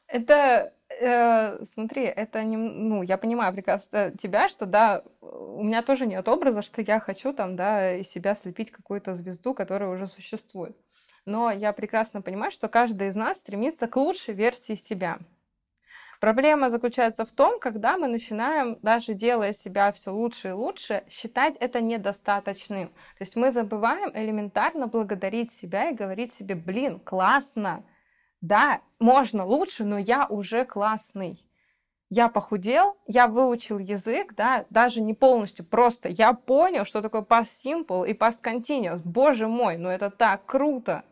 [0.08, 6.06] Это, э, смотри, это не, ну, я понимаю прекрасно тебя, что да, у меня тоже
[6.06, 10.76] нет образа, что я хочу там, да, из себя слепить какую-то звезду, которая уже существует
[11.26, 15.20] но я прекрасно понимаю, что каждый из нас стремится к лучшей версии себя.
[16.22, 21.56] Проблема заключается в том, когда мы начинаем, даже делая себя все лучше и лучше, считать
[21.60, 22.90] это недостаточным.
[22.90, 27.84] То есть мы забываем элементарно благодарить себя и говорить себе, блин, классно,
[28.40, 31.44] да, можно лучше, но я уже классный.
[32.12, 37.50] Я похудел, я выучил язык, да, даже не полностью, просто я понял, что такое past
[37.66, 39.02] simple и past continuous.
[39.04, 41.04] Боже мой, ну это так круто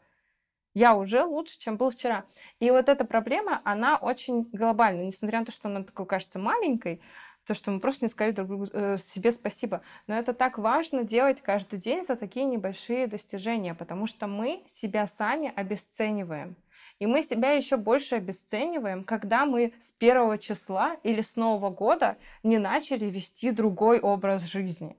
[0.80, 2.24] я уже лучше, чем был вчера.
[2.62, 7.02] И вот эта проблема, она очень глобальна, несмотря на то, что она такой кажется маленькой,
[7.46, 9.82] то, что мы просто не сказали друг другу э, себе спасибо.
[10.08, 15.06] Но это так важно делать каждый день за такие небольшие достижения, потому что мы себя
[15.06, 16.56] сами обесцениваем.
[17.00, 22.18] И мы себя еще больше обесцениваем, когда мы с первого числа или с Нового года
[22.44, 24.96] не начали вести другой образ жизни.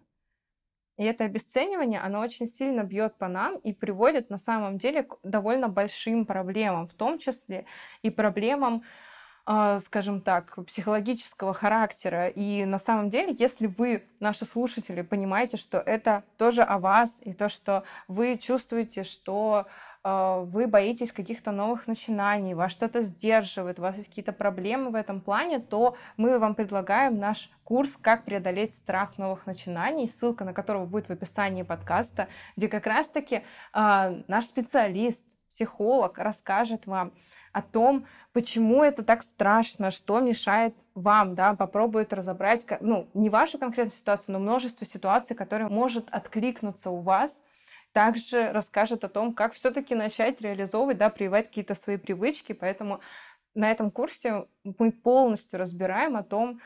[1.01, 5.17] И это обесценивание, оно очень сильно бьет по нам и приводит на самом деле к
[5.23, 7.65] довольно большим проблемам, в том числе
[8.03, 8.83] и проблемам,
[9.47, 12.29] а, скажем так, психологического характера.
[12.29, 17.33] И на самом деле, если вы, наши слушатели, понимаете, что это тоже о вас, и
[17.33, 19.69] то, что вы чувствуете, что
[20.03, 25.21] вы боитесь каких-то новых начинаний, вас что-то сдерживает, у вас есть какие-то проблемы в этом
[25.21, 30.87] плане, то мы вам предлагаем наш курс «Как преодолеть страх новых начинаний», ссылка на которого
[30.87, 33.43] будет в описании подкаста, где как раз-таки
[33.75, 37.13] э, наш специалист, психолог расскажет вам
[37.53, 43.59] о том, почему это так страшно, что мешает вам, да, попробует разобрать, ну, не вашу
[43.59, 47.41] конкретную ситуацию, но множество ситуаций, которые может откликнуться у вас,
[47.92, 52.53] также расскажет о том, как все-таки начать реализовывать, да, прививать какие-то свои привычки.
[52.53, 53.00] Поэтому
[53.55, 56.61] на этом курсе мы полностью разбираем о том,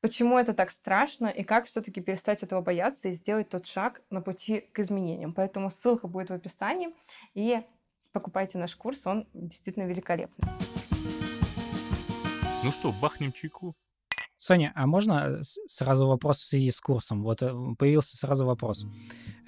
[0.00, 4.20] почему это так страшно и как все-таки перестать этого бояться и сделать тот шаг на
[4.20, 5.34] пути к изменениям.
[5.34, 6.94] Поэтому ссылка будет в описании
[7.34, 7.62] и
[8.12, 10.48] покупайте наш курс, он действительно великолепный.
[12.64, 13.74] Ну что, бахнем чайку?
[14.38, 17.24] Соня, а можно сразу вопрос в связи с курсом?
[17.24, 18.86] Вот э, появился сразу вопрос.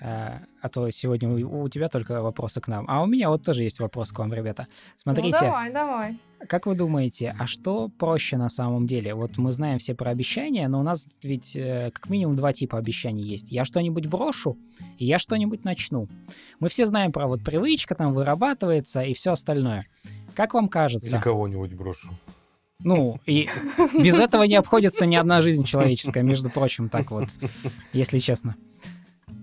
[0.00, 2.87] Э, а то сегодня у тебя только вопросы к нам.
[2.88, 4.66] А у меня вот тоже есть вопрос к вам, ребята.
[4.96, 5.38] Смотрите.
[5.40, 6.18] Ну, давай, давай.
[6.48, 9.14] Как вы думаете, а что проще на самом деле?
[9.14, 12.76] Вот мы знаем все про обещания, но у нас ведь э, как минимум два типа
[12.76, 13.53] обещаний есть.
[13.53, 14.59] Я что-нибудь брошу,
[14.98, 16.09] и я что-нибудь начну.
[16.59, 19.87] Мы все знаем про вот привычка там вырабатывается и все остальное.
[20.35, 21.16] Как вам кажется?
[21.16, 22.11] Или кого-нибудь брошу.
[22.82, 23.48] Ну, и
[23.98, 27.28] без этого не обходится ни одна жизнь человеческая, между прочим, так вот,
[27.92, 28.56] если честно.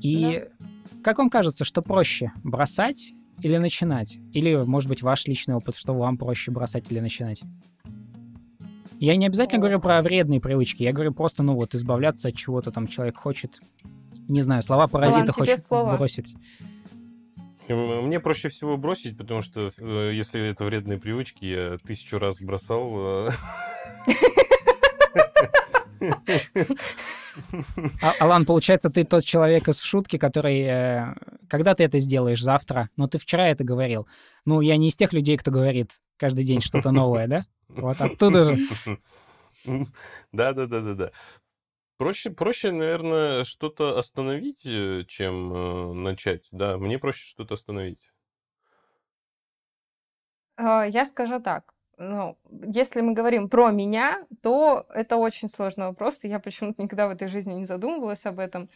[0.01, 0.67] И да.
[1.03, 4.17] как вам кажется, что проще, бросать или начинать?
[4.33, 7.41] Или, может быть, ваш личный опыт, что вам проще бросать или начинать?
[8.99, 12.71] Я не обязательно говорю про вредные привычки, я говорю просто, ну вот, избавляться от чего-то
[12.71, 13.59] там человек хочет,
[14.27, 15.95] не знаю, слова паразита хочет слово.
[15.97, 16.35] бросить.
[17.67, 23.27] Мне проще всего бросить, потому что э, если это вредные привычки, я тысячу раз бросал.
[23.27, 23.29] Э.
[28.01, 30.61] А, Алан, получается, ты тот человек из шутки, который...
[30.61, 31.13] Э,
[31.49, 32.41] когда ты это сделаешь?
[32.41, 32.89] Завтра?
[32.95, 34.07] Но ты вчера это говорил.
[34.45, 37.45] Ну, я не из тех людей, кто говорит каждый день что-то новое, да?
[37.67, 38.67] Вот оттуда же.
[40.31, 41.11] Да-да-да-да-да.
[41.97, 46.47] Проще, проще, наверное, что-то остановить, э, чем э, начать.
[46.51, 48.11] Да, мне проще что-то остановить.
[50.55, 51.73] А, я скажу так.
[51.97, 57.07] Ну, если мы говорим про меня, то это очень сложный вопрос, и я почему-то никогда
[57.07, 58.69] в этой жизни не задумывалась об этом.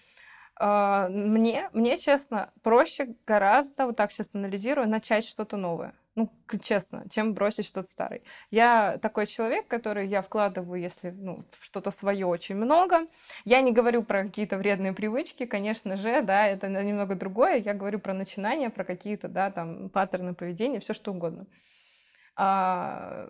[0.55, 6.29] А, мне, мне, честно, проще гораздо, вот так сейчас анализирую, начать что-то новое ну,
[6.61, 8.21] честно, чем бросить что-то старое.
[8.49, 13.07] Я такой человек, который я вкладываю, если ну, что-то свое очень много.
[13.45, 17.57] Я не говорю про какие-то вредные привычки, конечно же, да, это немного другое.
[17.57, 21.47] Я говорю про начинания, про какие-то, да, там, паттерны поведения, все что угодно.
[22.35, 23.27] А,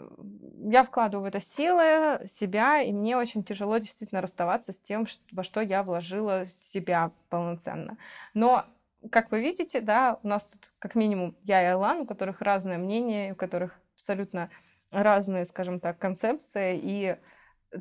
[0.63, 5.43] я вкладываю в это силы, себя, и мне очень тяжело действительно расставаться с тем, во
[5.43, 7.97] что я вложила себя полноценно.
[8.33, 8.65] Но
[9.09, 12.77] как вы видите, да, у нас тут как минимум я и Алан, у которых разное
[12.77, 14.49] мнение, у которых абсолютно
[14.91, 17.17] разные, скажем так, концепции, и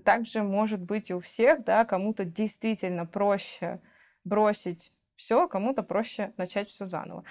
[0.05, 3.81] также может быть у всех, да, кому-то действительно проще
[4.25, 7.25] бросить все, кому-то проще начать все заново.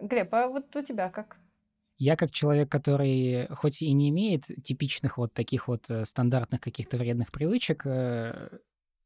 [0.00, 1.36] Глеб, а вот у тебя как?
[1.96, 6.96] Я как человек, который хоть и не имеет типичных вот таких вот э, стандартных каких-то
[6.96, 8.58] вредных привычек, э,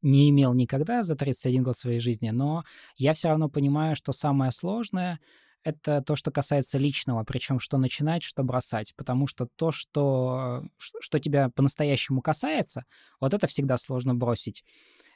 [0.05, 2.63] не имел никогда за 31 год своей жизни, но
[2.95, 5.19] я все равно понимаю, что самое сложное—
[5.63, 11.19] это то, что касается личного, причем что начинать, что бросать, потому что то, что, что
[11.19, 12.85] тебя по-настоящему касается,
[13.19, 14.63] вот это всегда сложно бросить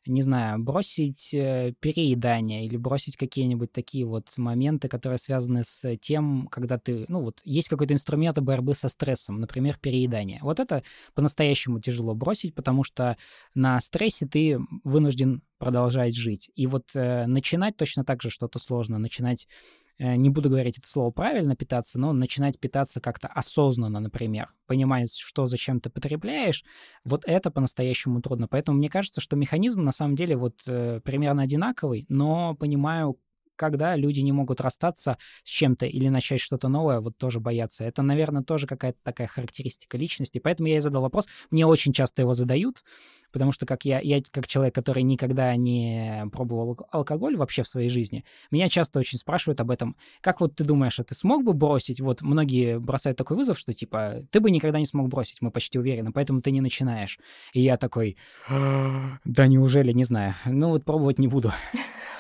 [0.06, 6.48] не знаю, бросить э, переедание или бросить какие-нибудь такие вот моменты, которые связаны с тем,
[6.48, 10.40] когда ты, ну вот, есть какой-то инструмент борьбы со стрессом, например, переедание.
[10.42, 10.84] Вот это
[11.14, 13.18] по-настоящему тяжело бросить, потому что
[13.54, 16.50] на стрессе ты вынужден продолжать жить.
[16.56, 18.98] И вот э, начинать точно так же что-то сложно.
[18.98, 24.54] Начинать Э, не буду говорить это слово правильно питаться, но начинать питаться как-то осознанно, например,
[24.66, 26.64] понимать, что зачем ты потребляешь,
[27.04, 28.48] вот это по-настоящему трудно.
[28.48, 33.18] Поэтому мне кажется, что механизм на самом деле вот э, примерно одинаковый, но понимаю,
[33.60, 37.84] когда люди не могут расстаться с чем-то или начать что-то новое, вот тоже боятся.
[37.84, 40.40] Это, наверное, тоже какая-то такая характеристика личности.
[40.40, 41.28] Поэтому я и задал вопрос.
[41.52, 42.84] Мне очень часто его задают,
[43.32, 47.90] потому что как я, я как человек, который никогда не пробовал алкоголь вообще в своей
[47.90, 49.98] жизни, меня часто очень спрашивают об этом.
[50.22, 52.00] Как вот ты думаешь, а ты смог бы бросить?
[52.00, 55.78] Вот многие бросают такой вызов, что типа ты бы никогда не смог бросить, мы почти
[55.78, 57.20] уверены, поэтому ты не начинаешь.
[57.54, 58.18] И я такой,
[58.50, 60.34] да неужели, не знаю.
[60.46, 61.52] Ну вот пробовать не буду.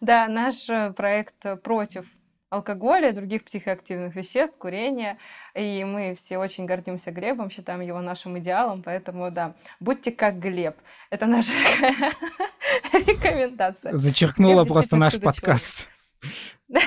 [0.00, 2.06] Да, наш э, проект э, против
[2.50, 5.18] алкоголя, других психоактивных веществ, курения.
[5.54, 10.76] И мы все очень гордимся Глебом, считаем его нашим идеалом, поэтому да, будьте как Глеб.
[11.10, 11.50] Это наша
[12.92, 13.96] рекомендация.
[13.96, 15.88] Зачеркнула просто наш подкаст.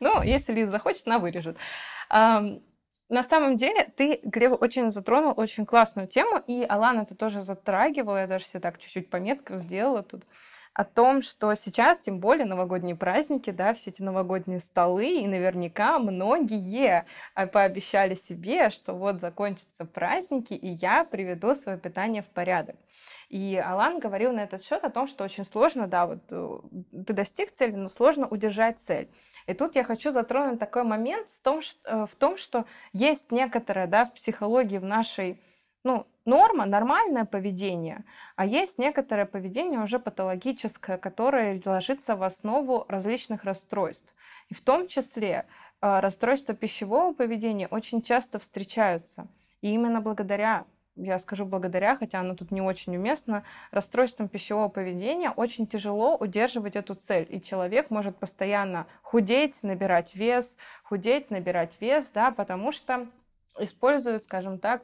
[0.00, 1.56] Ну, если Лиза захочет, она вырежет.
[2.08, 8.18] На самом деле, ты, Глеб, очень затронул очень классную тему, и Алана это тоже затрагивала,
[8.18, 10.24] я даже себе так чуть-чуть пометку сделала тут
[10.78, 15.98] о том, что сейчас, тем более новогодние праздники, да, все эти новогодние столы, и наверняка
[15.98, 17.04] многие
[17.34, 22.76] а, пообещали себе, что вот закончатся праздники, и я приведу свое питание в порядок.
[23.28, 26.58] И Алан говорил на этот счет о том, что очень сложно, да, вот э,
[27.04, 29.10] ты достиг цели, но сложно удержать цель.
[29.48, 33.32] И тут я хочу затронуть такой момент в том, что, э, в том, что есть
[33.32, 35.40] некоторая, да, в психологии в нашей
[35.84, 38.04] ну, норма, нормальное поведение,
[38.36, 44.14] а есть некоторое поведение уже патологическое, которое ложится в основу различных расстройств.
[44.50, 45.46] И в том числе
[45.80, 49.26] а, расстройства пищевого поведения очень часто встречаются.
[49.62, 50.64] И именно благодаря,
[50.96, 56.76] я скажу благодаря, хотя оно тут не очень уместно, расстройствам пищевого поведения очень тяжело удерживать
[56.76, 57.26] эту цель.
[57.30, 63.06] И человек может постоянно худеть, набирать вес, худеть, набирать вес, да, потому что
[63.58, 64.82] используют, скажем так,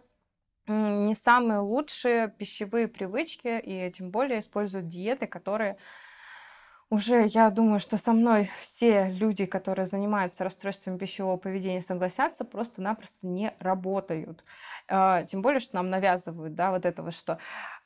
[0.67, 5.77] не самые лучшие пищевые привычки, и тем более используют диеты, которые
[6.91, 13.17] уже, я думаю, что со мной все люди, которые занимаются расстройствами пищевого поведения, согласятся, просто-напросто
[13.23, 14.45] не работают.
[14.87, 17.39] А, тем более, что нам навязывают, да, вот этого, что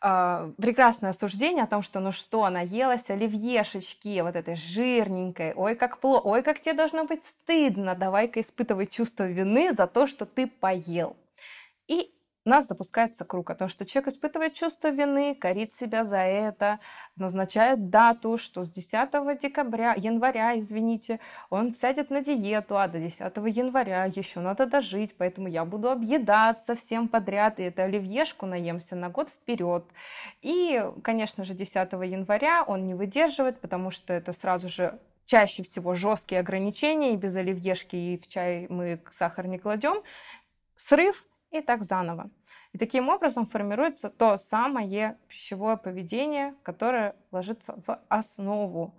[0.03, 5.75] э, прекрасное осуждение о том, что ну что, она елась оливьешечки, вот этой жирненькой, ой,
[5.75, 10.27] как плохо, ой, как тебе должно быть стыдно, давай-ка испытывай чувство вины за то, что
[10.27, 11.17] ты поел.
[11.87, 12.13] И
[12.49, 16.81] у нас запускается круг о том, что человек испытывает чувство вины, корит себя за это,
[17.15, 21.21] назначает дату, что с 10 декабря, января, извините,
[21.51, 23.21] он сядет на диету, а до 10
[23.55, 29.11] января еще надо дожить, поэтому я буду объедаться всем подряд, и это оливьешку наемся на
[29.11, 29.85] год вперед.
[30.41, 35.93] И, конечно же, 10 января он не выдерживает, потому что это сразу же чаще всего
[35.93, 40.03] жесткие ограничения, и без оливьешки и в чай мы сахар не кладем.
[40.77, 42.31] Срыв, и так заново.
[42.79, 48.95] Таким образом формируется то самое пищевое поведение, которое ложится в основу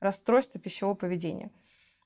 [0.00, 1.50] расстройства пищевого поведения.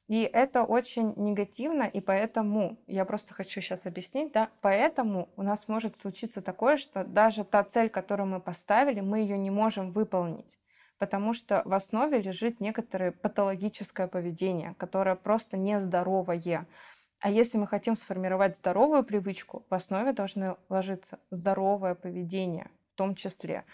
[0.09, 5.69] И это очень негативно, и поэтому, я просто хочу сейчас объяснить, да, поэтому у нас
[5.69, 10.59] может случиться такое, что даже та цель, которую мы поставили, мы ее не можем выполнить,
[10.99, 16.67] потому что в основе лежит некоторое патологическое поведение, которое просто нездоровое.
[17.23, 23.15] А если мы хотим сформировать здоровую привычку, в основе должны ложиться здоровое поведение в том
[23.15, 23.65] числе.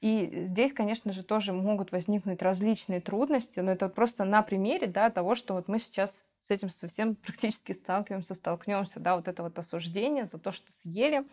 [0.00, 4.86] И здесь, конечно же, тоже могут возникнуть различные трудности, но это вот просто на примере
[4.86, 9.42] да, того, что вот мы сейчас с этим совсем практически сталкиваемся, столкнемся, да, вот это
[9.42, 11.24] вот осуждение за то, что съели.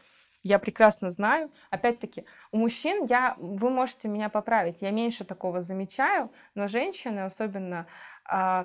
[0.41, 1.51] Я прекрасно знаю.
[1.69, 7.87] Опять-таки, у мужчин я, вы можете меня поправить, я меньше такого замечаю, но женщины, особенно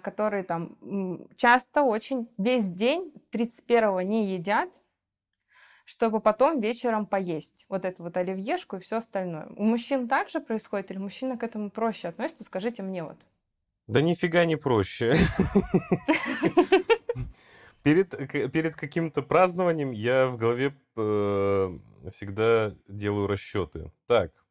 [0.03, 0.77] которые там
[1.37, 4.69] часто очень весь день 31-го не едят,
[5.85, 9.49] чтобы потом вечером поесть вот эту вот оливьешку и все остальное.
[9.57, 12.45] У мужчин также происходит или мужчины к этому проще относятся?
[12.45, 13.17] Скажите мне вот.
[13.87, 15.15] Да нифига не проще.
[17.83, 18.17] Перед,
[18.51, 21.79] перед каким-то празднованием я в голове э,
[22.11, 23.93] всегда делаю расчеты.
[24.07, 24.44] Так, а,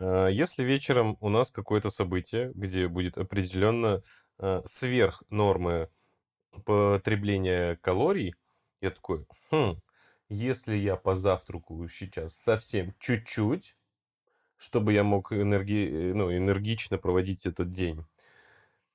[0.00, 4.02] если вечером у нас какое-то событие, где будет определенно
[4.38, 5.90] э, сверх нормы
[6.64, 8.34] потребления калорий,
[8.80, 9.76] я такой, хм,
[10.28, 13.76] если я позавтракаю сейчас совсем чуть-чуть,
[14.56, 16.12] чтобы я мог энерги...
[16.14, 18.04] ну, энергично проводить этот день,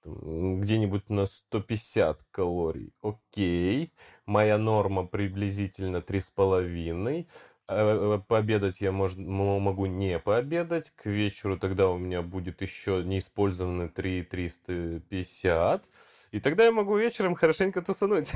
[0.03, 3.93] где-нибудь на 150 калорий, окей,
[4.25, 10.91] моя норма приблизительно 3,5, Э, пообедать я мож, могу не пообедать.
[10.91, 15.83] К вечеру тогда у меня будет еще неиспользованные 3 350.
[16.31, 18.31] И тогда я могу вечером хорошенько тусануть.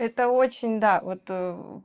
[0.00, 1.80] Это очень, да, вот э,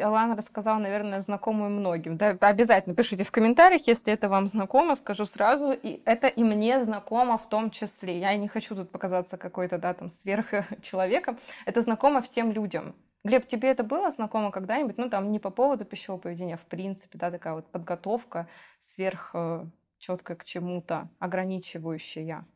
[0.00, 2.16] Алан рассказал, наверное, знакомую многим.
[2.16, 5.72] Да, обязательно пишите в комментариях, если это вам знакомо, скажу сразу.
[5.72, 8.20] И это и мне знакомо в том числе.
[8.20, 11.40] Я не хочу тут показаться какой-то, да, там, сверхчеловеком.
[11.64, 12.94] Это знакомо всем людям.
[13.24, 14.98] Глеб, тебе это было знакомо когда-нибудь?
[14.98, 18.48] Ну, там не по поводу пищевого поведения, а в принципе, да, такая вот подготовка
[18.80, 19.66] сверх э,
[19.98, 22.46] четко к чему-то, ограничивающая.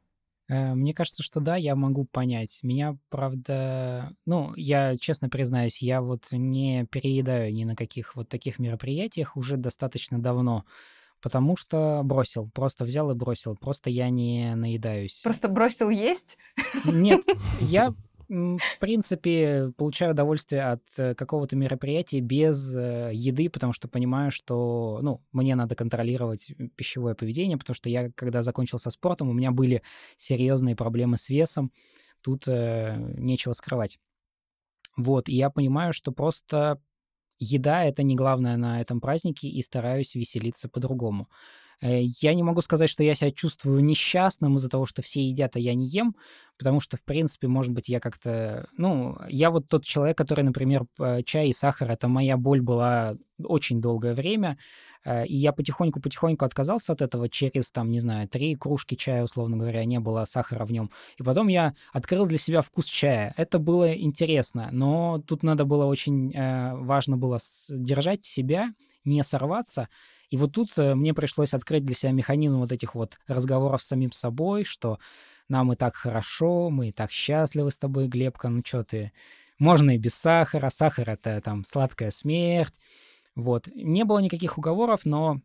[0.50, 2.60] Э, мне кажется, что да, я могу понять.
[2.62, 8.58] Меня, правда, ну, я честно признаюсь, я вот не переедаю ни на каких вот таких
[8.58, 10.64] мероприятиях уже достаточно давно,
[11.22, 15.20] потому что бросил, просто взял и бросил, просто я не наедаюсь.
[15.22, 16.36] Просто бросил есть?
[16.84, 17.22] Нет,
[17.60, 17.92] я
[18.30, 25.00] в принципе, получаю удовольствие от э, какого-то мероприятия без э, еды, потому что понимаю, что,
[25.02, 29.50] ну, мне надо контролировать пищевое поведение, потому что я, когда закончил со спортом, у меня
[29.50, 29.82] были
[30.16, 31.72] серьезные проблемы с весом.
[32.20, 33.98] Тут э, нечего скрывать.
[34.96, 36.80] Вот, и я понимаю, что просто
[37.40, 41.28] еда— это не главное на этом празднике, и стараюсь веселиться по-другому.
[41.82, 45.56] Э, я не могу сказать, что я себя чувствую несчастным из-за того, что все едят,
[45.56, 46.14] а я не ем,
[46.58, 48.68] потому что, в принципе, может быть, я как-то...
[48.76, 50.86] Ну, я вот тот человек, который, например,
[51.24, 54.58] чай и сахар— это моя боль была очень долгое время,
[55.04, 59.56] э, и я потихоньку-потихоньку отказался от этого через, там, не знаю, три кружки чая, условно
[59.56, 60.90] говоря, не было сахара в нем.
[61.18, 63.32] И потом я открыл для себя вкус чая.
[63.38, 66.32] Это было интересно, но тут надо было очень...
[66.34, 67.38] Э, важно было
[67.70, 68.74] держать себя,
[69.04, 69.88] не сорваться,
[70.30, 73.86] и вот тут э, мне пришлось открыть для себя механизм вот этих вот разговоров с
[73.88, 74.98] самим собой, что
[75.48, 79.12] нам и так хорошо, мы и так счастливы с тобой, Глебка, ну что ты,
[79.58, 82.74] можно и без сахара, сахар— это там сладкая смерть.
[83.36, 83.68] Вот.
[83.74, 85.40] Не было никаких уговоров, но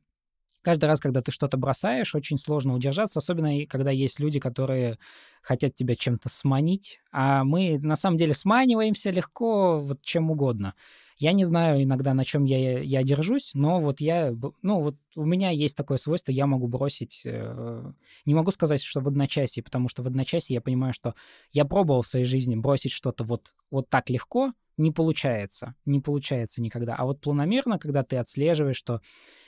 [0.62, 4.98] каждый раз, когда ты что-то бросаешь, очень сложно удержаться, особенно когда есть люди, которые
[5.42, 10.74] хотят тебя чем-то сманить, а мы на самом деле сманиваемся легко вот чем угодно.
[11.18, 15.26] Я не знаю иногда, на чем я, я держусь, но вот я, ну вот у
[15.26, 17.92] меня есть такое свойство, я могу бросить, э,
[18.26, 21.16] не могу сказать, что в одночасье, потому что в одночасье я понимаю, что
[21.52, 26.62] я пробовал в своей жизни бросить что-то вот, вот так легко, не получается, не получается
[26.62, 26.96] никогда.
[26.96, 29.00] А вот планомерно, когда ты отслеживаешь, что,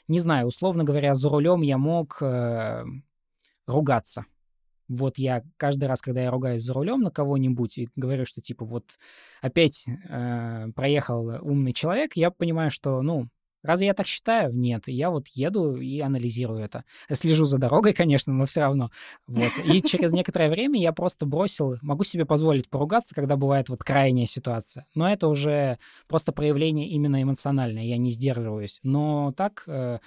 [0.08, 2.86] не знаю, условно говоря, за рулем я мог э,
[3.66, 4.26] ругаться,
[4.88, 8.66] вот я каждый раз, когда я ругаюсь за рулем на кого-нибудь и говорю, что типа
[8.66, 8.84] вот
[9.42, 13.28] опять э, проехал умный человек, я понимаю, что, ну,
[13.64, 14.54] Разве я так считаю?
[14.54, 14.84] Нет.
[14.88, 16.86] Я вот еду и анализирую это.
[17.12, 18.92] Слежу за дорогой, конечно, но все равно.
[19.28, 19.52] Вот.
[19.66, 24.26] И через некоторое время я просто бросил, могу себе позволить поругаться, когда бывает вот крайняя
[24.26, 24.86] ситуация.
[24.96, 28.80] Но это уже просто проявление именно эмоциональное, я не сдерживаюсь.
[28.84, 30.00] Но так э,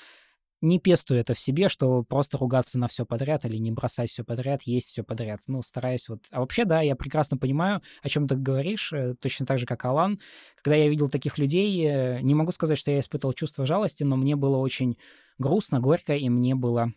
[0.61, 4.25] не пестую это в себе, что просто ругаться на все подряд или не бросать все
[4.25, 5.41] подряд, есть все подряд.
[5.47, 6.21] Ну, стараюсь вот...
[6.31, 9.85] А вообще, да, я прекрасно понимаю, о чем ты говоришь, э, точно так же, как
[9.85, 10.21] Алан.
[10.57, 14.17] Когда я видел таких людей, э, не могу сказать, что я испытывал чувство жалости, но
[14.17, 14.99] мне было очень
[15.39, 16.93] грустно, горько, и мне было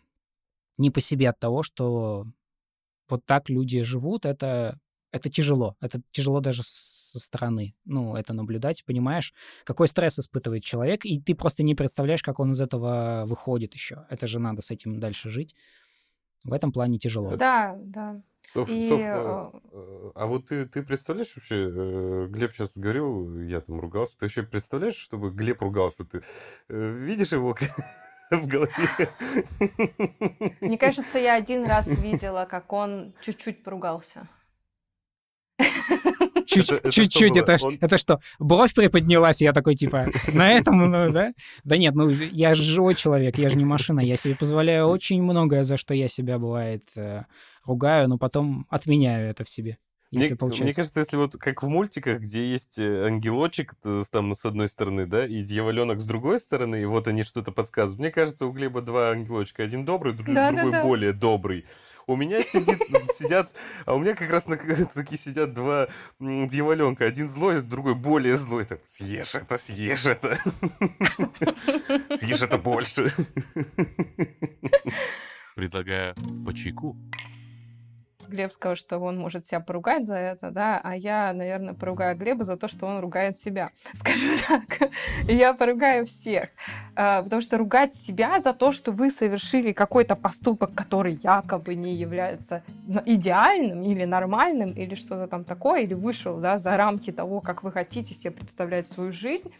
[0.76, 2.26] не по себе от того, что
[3.08, 4.26] вот так люди живут.
[4.26, 4.78] Это,
[5.10, 5.76] это тяжело.
[5.80, 6.62] Это тяжело даже
[7.14, 9.32] со стороны, ну, это наблюдать, понимаешь,
[9.64, 14.06] какой стресс испытывает человек, и ты просто не представляешь, как он из этого выходит еще.
[14.10, 15.54] Это же надо с этим дальше жить.
[16.44, 17.34] В этом плане тяжело.
[17.36, 18.20] Да, да.
[18.46, 18.86] Соф, и...
[18.86, 19.52] Соф, а,
[20.14, 24.42] а вот ты, ты представляешь вообще, э, Глеб сейчас говорил, я там ругался, ты вообще
[24.42, 26.04] представляешь, чтобы Глеб ругался?
[26.04, 26.20] Ты
[26.68, 27.56] э, видишь его
[28.30, 28.70] в голове?
[30.60, 34.28] Мне кажется, я один раз видела, как он чуть-чуть поругался.
[36.54, 41.32] Чуть-чуть, это, это, это что, бровь приподнялась, я такой, типа, на этом, ну, да?
[41.64, 45.22] Да нет, ну, я же живой человек, я же не машина, я себе позволяю очень
[45.22, 47.22] многое, за что я себя, бывает, э,
[47.64, 49.78] ругаю, но потом отменяю это в себе
[50.14, 50.64] если мне, получается.
[50.64, 53.74] Мне кажется, если вот как в мультиках, где есть э, ангелочек
[54.10, 57.98] там с одной стороны, да, и дьяволенок с другой стороны, и вот они что-то подсказывают.
[57.98, 59.62] Мне кажется, у Глеба два ангелочка.
[59.62, 60.82] Один добрый, другой да, да, да.
[60.82, 61.64] более добрый.
[62.06, 63.54] У меня сидит, сидят,
[63.86, 64.56] а у меня как раз на,
[64.94, 65.88] таки сидят два
[66.20, 67.06] дьяволенка.
[67.06, 68.64] Один злой, другой более злой.
[68.64, 70.38] Так, съешь это, съешь это.
[72.16, 73.12] Съешь это больше.
[75.54, 76.96] Предлагаю по чайку.
[78.34, 82.44] Глеб сказал, что он может себя поругать за это, да, а я, наверное, поругаю Глеба
[82.44, 83.70] за то, что он ругает себя.
[83.94, 84.90] Скажем так,
[85.28, 86.48] я поругаю всех.
[86.96, 91.94] А, потому что ругать себя за то, что вы совершили какой-то поступок, который якобы не
[91.94, 92.62] является
[93.06, 97.70] идеальным или нормальным, или что-то там такое, или вышел да, за рамки того, как вы
[97.70, 99.52] хотите себе представлять свою жизнь,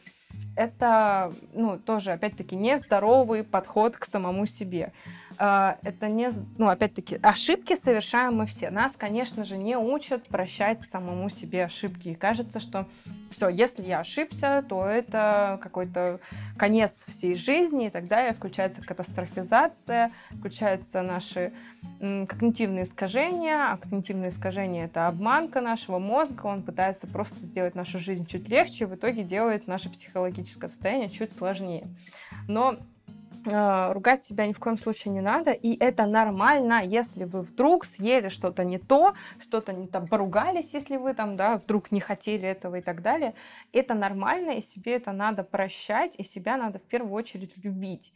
[0.57, 4.93] это, ну, тоже, опять-таки, нездоровый подход к самому себе.
[5.37, 8.70] А, это не, ну, опять-таки, ошибки совершаем мы все.
[8.70, 12.09] Нас, конечно же, не учат прощать самому себе ошибки.
[12.09, 12.87] И кажется, что
[13.30, 16.20] все, если я ошибся, то это какой-то
[16.57, 18.32] конец всей жизни и так далее.
[18.32, 21.53] Включается катастрофизация, включаются наши
[22.01, 23.72] когнитивные искажения.
[23.72, 26.47] А когнитивные искажения— это обманка нашего мозга.
[26.47, 31.32] Он пытается просто сделать нашу жизнь чуть легче, в итоге делает наше психологическое состояние чуть
[31.32, 31.89] сложнее.
[32.49, 32.76] Но
[33.47, 37.85] а, ругать себя ни в коем случае не надо, и это нормально, если вы вдруг
[37.85, 42.49] съели что-то не то, что-то не там поругались, если вы там, да, вдруг не хотели
[42.49, 43.35] этого и так далее.
[43.72, 48.12] Это нормально, и себе это надо прощать, и себя надо в первую очередь любить.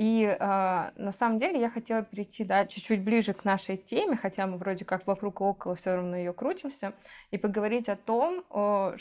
[0.00, 4.46] И э, на самом деле я хотела перейти да, чуть-чуть ближе к нашей теме, хотя
[4.46, 6.94] мы вроде как вокруг и около все равно ее крутимся,
[7.30, 8.96] и поговорить о том, э,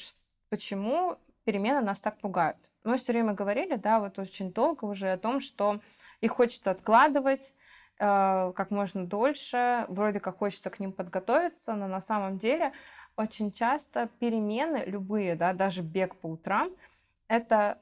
[0.50, 2.58] почему перемены нас так пугают.
[2.84, 5.80] Мы все время говорили, да, вот очень долго уже о том, что
[6.20, 7.54] их хочется откладывать,
[7.98, 12.74] э, как можно дольше, вроде как хочется к ним подготовиться, но на самом деле
[13.16, 16.70] очень часто перемены любые, да, даже бег по утрам,
[17.30, 17.78] это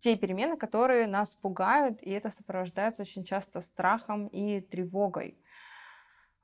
[0.00, 5.38] те перемены, которые нас пугают, и это сопровождается очень часто страхом и тревогой.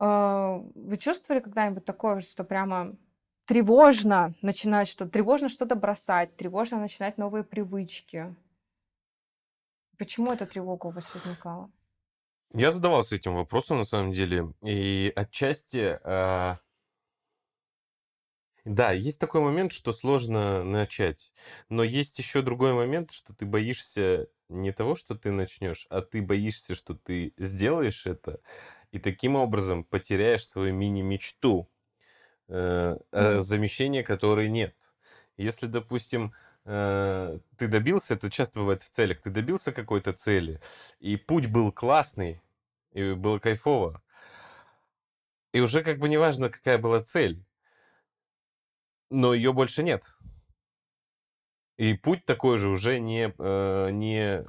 [0.00, 2.96] Э, вы чувствовали когда-нибудь такое, что прямо
[3.46, 8.34] тревожно начинать что-то, тревожно что-то бросать, тревожно начинать новые привычки?
[9.98, 11.70] Почему эта тревога у вас возникала?
[12.52, 16.56] Я задавался этим вопросом на самом деле, и отчасти э,
[18.64, 21.34] да, есть такой момент, что сложно начать.
[21.68, 26.22] Но есть еще другой момент, что ты боишься не того, что ты начнешь, а ты
[26.22, 28.40] боишься, что ты сделаешь это,
[28.90, 31.68] и таким образом потеряешь свою мини-мечту,
[32.48, 34.74] э, э, замещения которой нет.
[35.36, 36.32] Если, допустим,
[36.64, 40.60] э, ты добился, это часто бывает в целях, ты добился какой-то цели,
[41.00, 42.40] и путь был классный,
[42.92, 44.02] и было кайфово,
[45.52, 47.44] и уже как бы неважно, какая была цель,
[49.10, 50.04] но ее больше нет.
[51.76, 54.44] И путь такой же уже не, э, не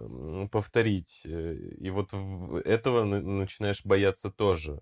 [0.49, 1.23] повторить.
[1.25, 2.13] Э, и вот
[2.65, 4.79] этого начинаешь бояться тоже.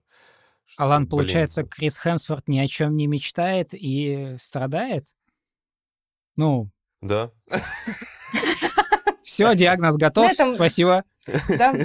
[0.65, 5.05] Что, Алан, блин, получается, Крис Хемсворт ни о чем не мечтает и страдает?
[6.36, 6.69] Ну.
[7.01, 7.32] Да.
[9.24, 10.34] Все, диагноз готов.
[10.34, 11.05] Спасибо.
[11.47, 11.74] Да.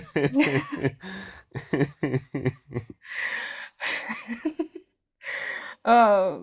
[5.85, 6.41] А,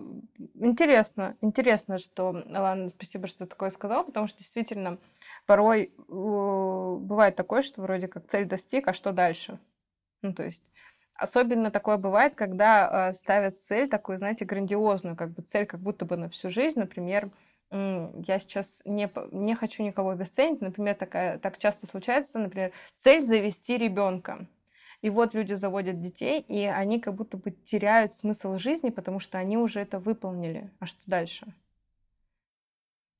[0.54, 4.98] интересно, интересно, что, ладно, спасибо, что такое сказал, потому что действительно
[5.46, 9.58] порой бывает такое, что вроде как цель достиг, а что дальше?
[10.22, 10.64] Ну, то есть
[11.14, 16.04] Особенно такое бывает, когда э, ставят цель такую, знаете, грандиозную, как бы цель как будто
[16.04, 16.78] бы на всю жизнь.
[16.78, 17.30] Например,
[17.70, 23.78] я сейчас не, не хочу никого обесценить, например, такая, так часто случается, например, цель завести
[23.78, 24.46] ребенка.
[25.02, 29.38] И вот люди заводят детей, и они как будто бы теряют смысл жизни, потому что
[29.38, 30.70] они уже это выполнили.
[30.78, 31.46] А что дальше?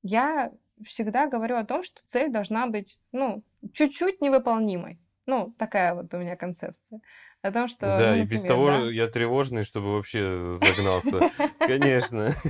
[0.03, 0.51] Я
[0.85, 4.99] всегда говорю о том, что цель должна быть, ну, чуть-чуть невыполнимой.
[5.25, 7.01] Ну, такая вот у меня концепция.
[7.41, 8.91] О том, что, да, ну, например, и без того да?
[8.91, 11.29] я тревожный, чтобы вообще загнался.
[11.59, 12.31] Конечно.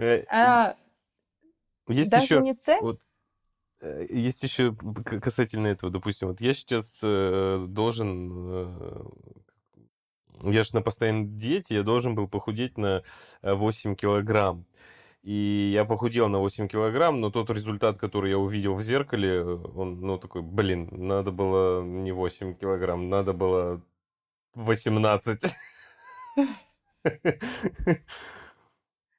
[0.00, 0.76] Э, а,
[1.88, 2.40] есть еще...
[2.40, 2.78] не цель?
[3.80, 9.04] Э, есть еще касательно этого, допустим, вот я сейчас э, должен, э,
[10.44, 13.02] я же на постоянной диете, я должен был похудеть на
[13.42, 14.66] 8 килограмм.
[15.22, 20.00] И я похудел на 8 килограмм, но тот результат, который я увидел в зеркале, он,
[20.00, 23.82] ну, такой, блин, надо было не 8 килограмм, надо было
[24.54, 25.42] 18.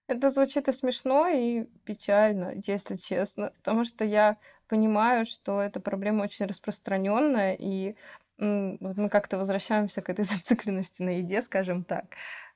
[0.09, 4.37] Это звучит и смешно, и печально, если честно, потому что я
[4.67, 7.95] понимаю, что эта проблема очень распространенная, и
[8.39, 12.05] вот мы как-то возвращаемся к этой зацикленности на еде, скажем так,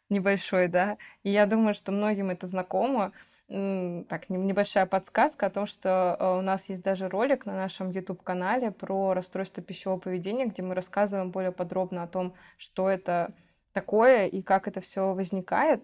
[0.10, 3.12] небольшой, да, и я думаю, что многим это знакомо.
[3.47, 8.72] Так, небольшая подсказка о том, что э, у нас есть даже ролик на нашем YouTube-канале
[8.72, 13.32] про расстройство пищевого поведения, где мы рассказываем более подробно о том, что это
[13.74, 15.84] такое и как это все возникает.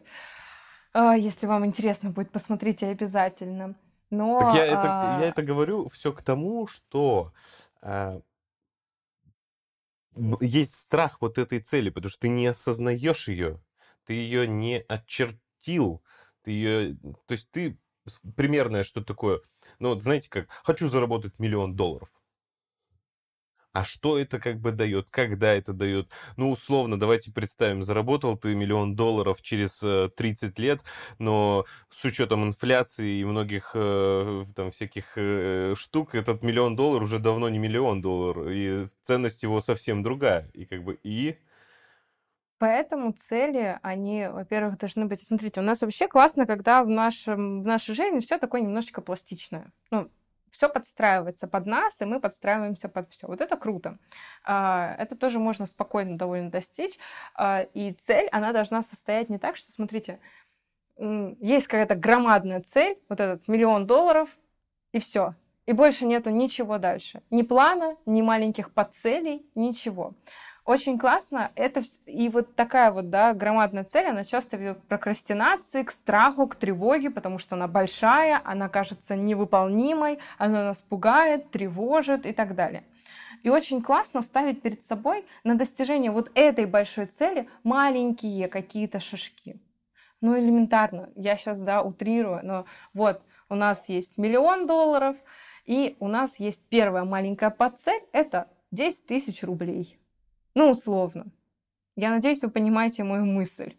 [0.94, 3.76] А, если вам интересно будет, посмотрите обязательно.
[4.10, 5.22] Но, так я, это, а...
[5.22, 7.32] я это говорю все к тому, что
[7.82, 8.22] а,
[10.42, 13.62] есть страх вот этой цели, потому что ты не осознаешь ее,
[14.06, 16.02] ты ее не очертил,
[16.44, 16.96] ты ее,
[17.28, 17.78] то есть ты
[18.36, 19.42] примерное что такое,
[19.78, 22.10] ну вот знаете как, хочу заработать миллион долларов
[23.74, 26.10] а что это как бы дает, когда это дает.
[26.38, 30.84] Ну, условно, давайте представим, заработал ты миллион долларов через 30 э, лет,
[31.20, 37.20] но с учетом инфляции и многих э, там всяких э, штук, этот миллион долларов уже
[37.20, 40.50] давно не миллион долларов, и ценность его совсем другая.
[40.54, 41.38] И как бы и...
[42.58, 45.26] Поэтому цели, они, во-первых, должны быть...
[45.26, 49.72] Смотрите, у нас вообще классно, когда в, нашем, в нашей жизни все такое немножечко пластичное.
[49.92, 50.12] Ну,
[50.52, 53.28] все подстраивается под нас, и мы подстраиваемся под все.
[53.28, 53.98] Вот это круто.
[54.44, 56.98] А, это тоже можно спокойно довольно достичь.
[57.36, 60.20] А, и цель, она должна состоять не так, что, смотрите,
[60.98, 64.30] есть какая-то громадная цель, вот этот миллион долларов,
[64.92, 65.36] и все.
[65.66, 67.22] И больше нету ничего дальше.
[67.30, 70.14] Ни плана, ни маленьких подцелей, ничего.
[70.70, 71.52] Очень классно.
[71.56, 76.46] Это и вот такая вот, да, громадная цель, она часто ведет к прокрастинации, к страху,
[76.46, 82.54] к тревоге, потому что она большая, она кажется невыполнимой, она нас пугает, тревожит и так
[82.54, 82.84] далее.
[83.42, 89.60] И очень классно ставить перед собой на достижение вот этой большой цели маленькие какие-то шажки.
[90.22, 91.10] Ну, элементарно.
[91.16, 95.18] Я сейчас, да, утрирую, но вот у нас есть миллион долларов,
[95.66, 100.00] и у нас есть первая маленькая подцель, это 10 тысяч рублей.
[100.56, 101.28] Ну, условно.
[101.96, 103.74] Я надеюсь, вы понимаете мою мысль.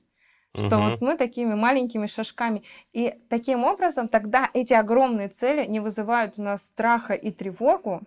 [0.57, 0.91] Что угу.
[0.91, 2.65] вот мы такими маленькими шажками.
[2.93, 8.03] И таким образом тогда эти огромные цели не вызывают у нас страха и тревогу,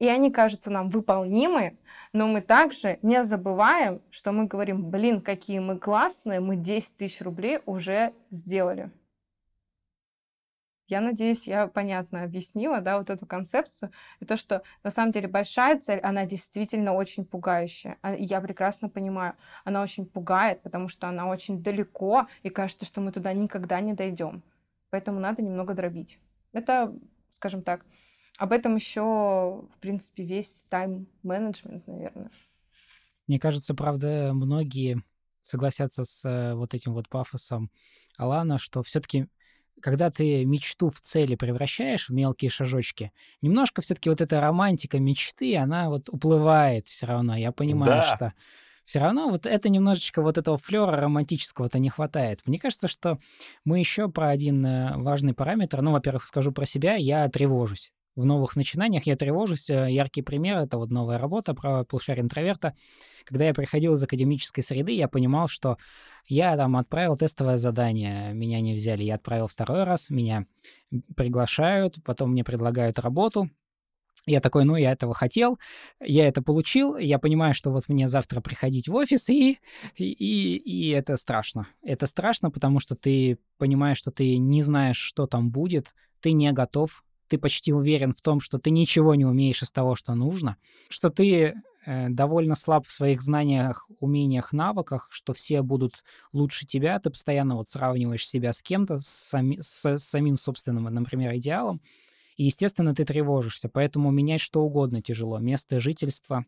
[0.00, 1.78] и они кажутся нам выполнимы,
[2.12, 7.20] но мы также не забываем, что мы говорим, блин, какие мы классные, мы 10 тысяч
[7.20, 8.90] рублей уже сделали.
[10.92, 13.90] Я надеюсь, я понятно объяснила, да, вот эту концепцию.
[14.20, 17.96] И то, что на самом деле большая цель, она действительно очень пугающая.
[18.02, 19.32] А, я прекрасно понимаю,
[19.64, 23.94] она очень пугает, потому что она очень далеко, и кажется, что мы туда никогда не
[23.94, 24.42] дойдем.
[24.90, 26.18] Поэтому надо немного дробить.
[26.52, 26.94] Это,
[27.36, 27.86] скажем так,
[28.36, 32.30] об этом еще, в принципе, весь тайм-менеджмент, наверное.
[33.26, 35.02] Мне кажется, правда, многие
[35.40, 37.70] согласятся с э, вот этим вот пафосом
[38.18, 39.28] Алана, что все-таки
[39.80, 45.56] когда ты мечту в цели превращаешь в мелкие шажочки, немножко все-таки вот эта романтика мечты,
[45.56, 47.36] она вот уплывает все равно.
[47.36, 48.16] Я понимаю, да.
[48.16, 48.32] что
[48.84, 52.40] все равно вот это немножечко вот этого флера романтического-то не хватает.
[52.46, 53.18] Мне кажется, что
[53.64, 58.24] мы еще про один э, важный параметр, ну, во-первых, скажу про себя, я тревожусь в
[58.24, 59.70] новых начинаниях я тревожусь.
[59.70, 62.74] Э, яркий пример— это вот новая работа про полушарие интроверта.
[63.24, 65.78] Когда я приходил из академической среды, я понимал, что
[66.26, 69.02] я там отправил тестовое задание, меня не взяли.
[69.02, 70.46] Я отправил второй раз, меня
[71.16, 73.50] приглашают, потом мне предлагают работу.
[74.24, 75.58] Я такой, ну, я этого хотел,
[76.00, 79.58] я это получил, я понимаю, что вот мне завтра приходить в офис, и,
[79.96, 81.66] и, и это страшно.
[81.82, 86.52] Это страшно, потому что ты понимаешь, что ты не знаешь, что там будет, ты не
[86.52, 87.02] готов
[87.32, 90.58] ты почти уверен в том, что ты ничего не умеешь из того, что нужно,
[90.90, 91.54] что ты
[91.86, 96.04] э, довольно слаб в своих знаниях, умениях, навыках, что все будут
[96.34, 100.84] лучше тебя, ты постоянно вот сравниваешь себя с кем-то, с, сами, с, с самим собственным,
[100.92, 101.80] например, идеалом,
[102.36, 105.38] и, естественно, ты тревожишься, поэтому менять что угодно тяжело.
[105.38, 106.44] Место жительства,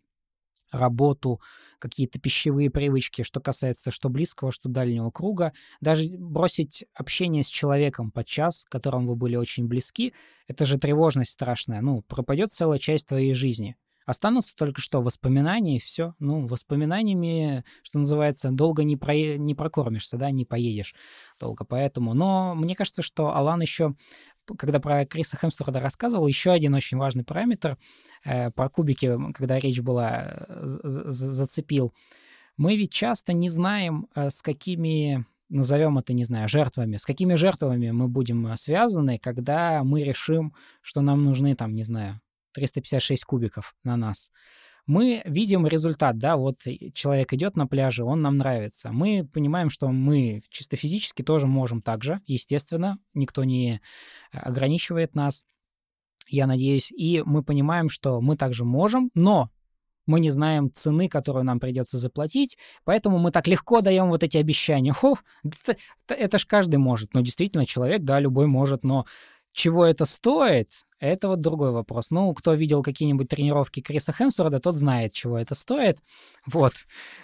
[0.75, 1.41] работу,
[1.79, 5.53] какие-то пищевые привычки, что касается что близкого, что дальнего круга.
[5.81, 10.15] Даже бросить общение с человеком под час, которым вы были очень близки,
[10.49, 11.81] это же тревожность страшная.
[11.81, 13.77] Ну, пропадет целая часть твоей жизни.
[14.07, 16.15] Останутся только что воспоминания, и все.
[16.19, 19.15] Ну, воспоминаниями, что называется, долго не, про...
[19.39, 20.95] не прокормишься, да, не поедешь
[21.41, 21.65] долго.
[21.65, 22.13] Поэтому.
[22.13, 23.95] Но мне кажется, что Алан еще
[24.59, 27.79] когда про Криса Хемсворда рассказывал, еще один очень важный параметр
[28.25, 31.93] э, про кубики, когда речь была, э, зацепил.
[32.57, 37.35] Мы ведь часто не знаем, э, с какими, назовем это, не знаю, жертвами, с какими
[37.35, 42.21] жертвами мы будем э, связаны, когда мы решим, что нам нужны, там, не знаю,
[42.53, 44.31] 356 кубиков на нас
[44.87, 46.61] мы видим результат, да, вот
[46.93, 48.93] человек идет на пляже, он нам нравится.
[48.93, 53.81] Мы понимаем, что мы чисто физически тоже можем так же, естественно, никто не
[54.33, 55.47] ограничивает нас,
[56.27, 59.51] я надеюсь, и мы понимаем, что мы также можем, но
[60.07, 64.37] мы не знаем цены, которую нам придется заплатить, поэтому мы так легко даем вот эти
[64.37, 64.93] обещания.
[64.93, 65.77] Фу, это,
[66.09, 67.15] это ж каждый может.
[67.15, 69.07] Ну, действительно, человек, да, любой может, но
[69.55, 72.11] чего это стоит, это вот другой вопрос.
[72.11, 75.99] Ну, кто видел какие-нибудь тренировки Криса Хемсворда, тот знает, чего это стоит.
[76.45, 76.73] Вот.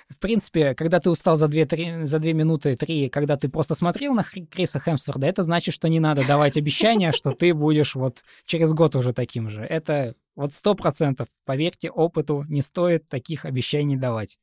[0.09, 3.75] В принципе, когда ты устал за 2, 3, за 2 минуты 3, когда ты просто
[3.75, 8.19] смотрел на Криса Хемсворда, это значит, что не надо давать обещания, что ты будешь вот
[8.45, 9.63] через год уже таким же.
[9.63, 14.39] Это вот сто процентов, поверьте опыту, не стоит таких обещаний давать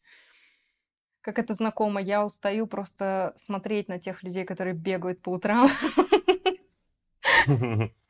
[1.21, 5.69] как это знакомо, я устаю просто смотреть на тех людей, которые бегают по утрам.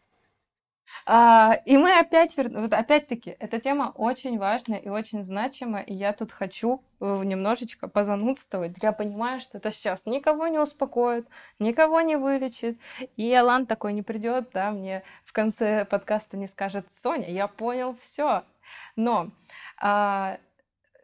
[1.10, 6.12] А, и мы опять, вот опять-таки, эта тема очень важная и очень значима, и я
[6.12, 8.76] тут хочу э, немножечко позанудствовать.
[8.82, 11.26] Я понимаю, что это сейчас никого не успокоит,
[11.60, 12.78] никого не вылечит,
[13.16, 17.96] и Алан такой не придет, да, мне в конце подкаста не скажет, Соня, я понял
[18.02, 18.44] все.
[18.98, 19.32] Но
[19.78, 20.40] а,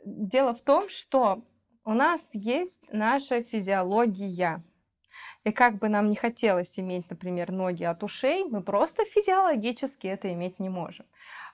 [0.03, 1.43] дело в том, что
[1.85, 4.61] у нас есть наша физиология,
[5.43, 10.31] и как бы нам не хотелось иметь, например, ноги от ушей, мы просто физиологически это
[10.31, 11.05] иметь не можем.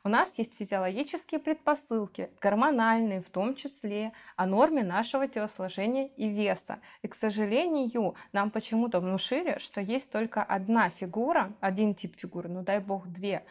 [0.04, 6.80] У нас есть физиологические предпосылки, гормональные в том числе, о норме нашего телосложения и веса.
[7.02, 12.62] И, к сожалению, нам почему-то внушили, что есть только одна фигура, один тип фигуры, ну
[12.62, 13.44] дай бог две,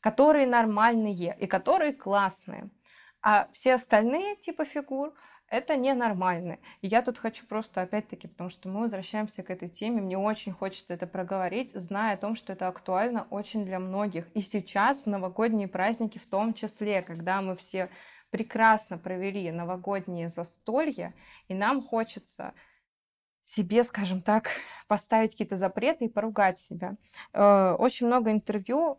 [0.00, 2.68] которые нормальные и которые классные.
[3.22, 5.14] А все остальные типы фигур
[5.48, 6.58] это ненормально.
[6.80, 10.52] И я тут хочу просто, опять-таки, потому что мы возвращаемся к этой теме, мне очень
[10.52, 14.26] хочется это проговорить, зная о том, что это актуально очень для многих.
[14.34, 17.90] И сейчас, в новогодние праздники в том числе, когда мы все
[18.30, 21.14] прекрасно провели новогодние застолья,
[21.46, 22.52] и нам хочется
[23.44, 24.48] себе, скажем так,
[24.88, 26.96] поставить какие-то запреты и поругать себя.
[27.32, 28.98] Э, очень много интервью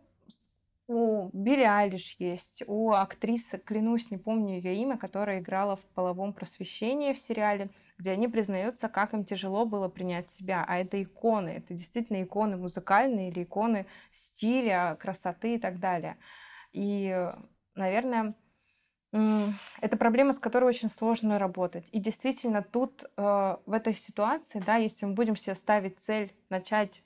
[0.88, 6.32] у Билли Айлиш есть, у актрисы, клянусь, не помню ее имя, которая играла в половом
[6.32, 10.64] просвещении в сериале, где они признаются, как им тяжело было принять себя.
[10.66, 16.18] А это иконы, это действительно иконы музыкальные или иконы стиля, красоты и так далее.
[16.72, 17.32] И,
[17.74, 18.34] наверное,
[19.80, 21.88] это проблема, с которой очень сложно работать.
[21.90, 27.02] И действительно, тут э, в этой ситуации, да, если мы будем себе ставить цель начать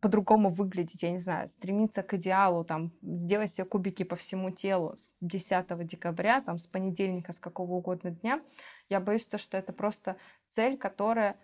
[0.00, 4.96] по-другому выглядеть, я не знаю, стремиться к идеалу, там, сделать себе кубики по всему телу
[4.96, 8.42] с 10 декабря, там, с понедельника, с какого угодно дня,
[8.88, 10.16] я боюсь, то, что это просто
[10.48, 11.36] цель, которая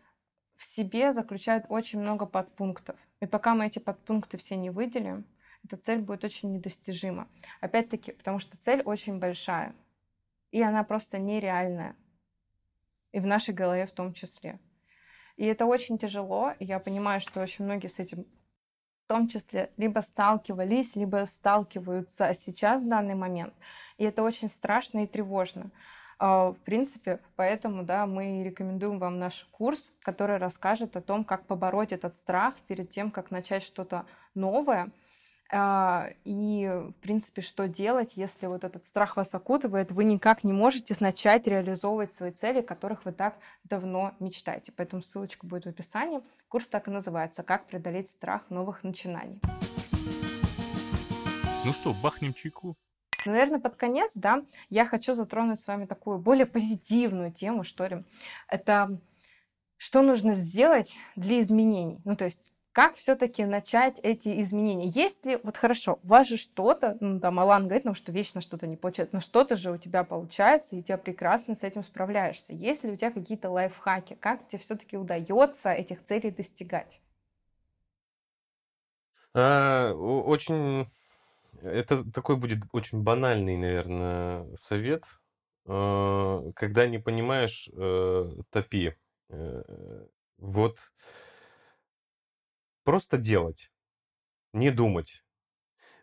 [0.57, 2.97] в себе заключает очень много подпунктов.
[3.21, 5.27] И пока мы эти подпункты все не выделим,
[5.65, 7.29] эта цель будет очень недостижима.
[7.61, 9.75] Опять-таки, потому что цель очень большая,
[10.51, 11.97] и она просто нереальная.
[13.13, 14.59] И в нашей голове в том числе.
[15.37, 18.27] И это очень тяжело, и я понимаю, что очень многие с этим
[19.07, 23.55] в том числе либо сталкивались, либо сталкиваются сейчас в данный момент.
[23.99, 25.71] И это очень страшно и тревожно.
[26.19, 31.45] А, в принципе, поэтому да, мы рекомендуем вам наш курс, который расскажет о том, как
[31.47, 34.91] побороть этот страх перед тем, как начать что-то новое.
[35.53, 40.53] А, и, в принципе, что делать, если вот этот страх вас окутывает, вы никак не
[40.53, 44.73] можете начать реализовывать свои цели, которых вы так давно мечтаете.
[44.73, 46.21] Поэтому ссылочка будет в описании.
[46.49, 49.41] Курс так и называется «Как преодолеть страх новых начинаний».
[51.65, 52.77] Ну что, бахнем чайку?
[53.25, 58.05] Наверное, под конец, да, я хочу затронуть с вами такую более позитивную тему, что ли.
[58.49, 59.01] Это
[59.77, 62.01] что нужно сделать для изменений.
[62.05, 64.89] Ну, то есть как все-таки начать эти изменения?
[64.91, 68.43] Есть ли, вот хорошо, у вас же что-то, ну там Алан говорит нам, что вечно
[68.43, 72.53] что-то не получается, но что-то же у тебя получается, и тебя прекрасно с этим справляешься.
[72.53, 74.19] Есть ли у тебя какие-то лайфхаки?
[74.21, 77.01] Как тебе все-таки удается этих целей достигать?
[79.33, 80.87] А, очень...
[81.63, 85.05] Это такой будет очень банальный, наверное, совет.
[85.65, 88.95] А, когда не понимаешь, э, топи.
[89.31, 89.63] Э,
[90.37, 90.77] вот
[92.87, 93.73] Просто делать,
[94.53, 95.25] не думать.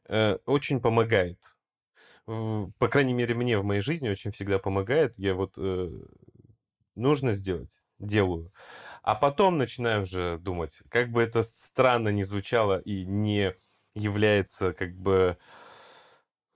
[0.10, 1.40] Э, очень помогает.
[2.26, 5.18] По крайней мере, мне в моей жизни очень всегда помогает.
[5.18, 5.90] Я вот э,
[6.96, 8.52] нужно сделать, делаю.
[9.02, 13.56] А потом начинаю уже думать, как бы это странно не звучало и не
[13.96, 15.38] является как бы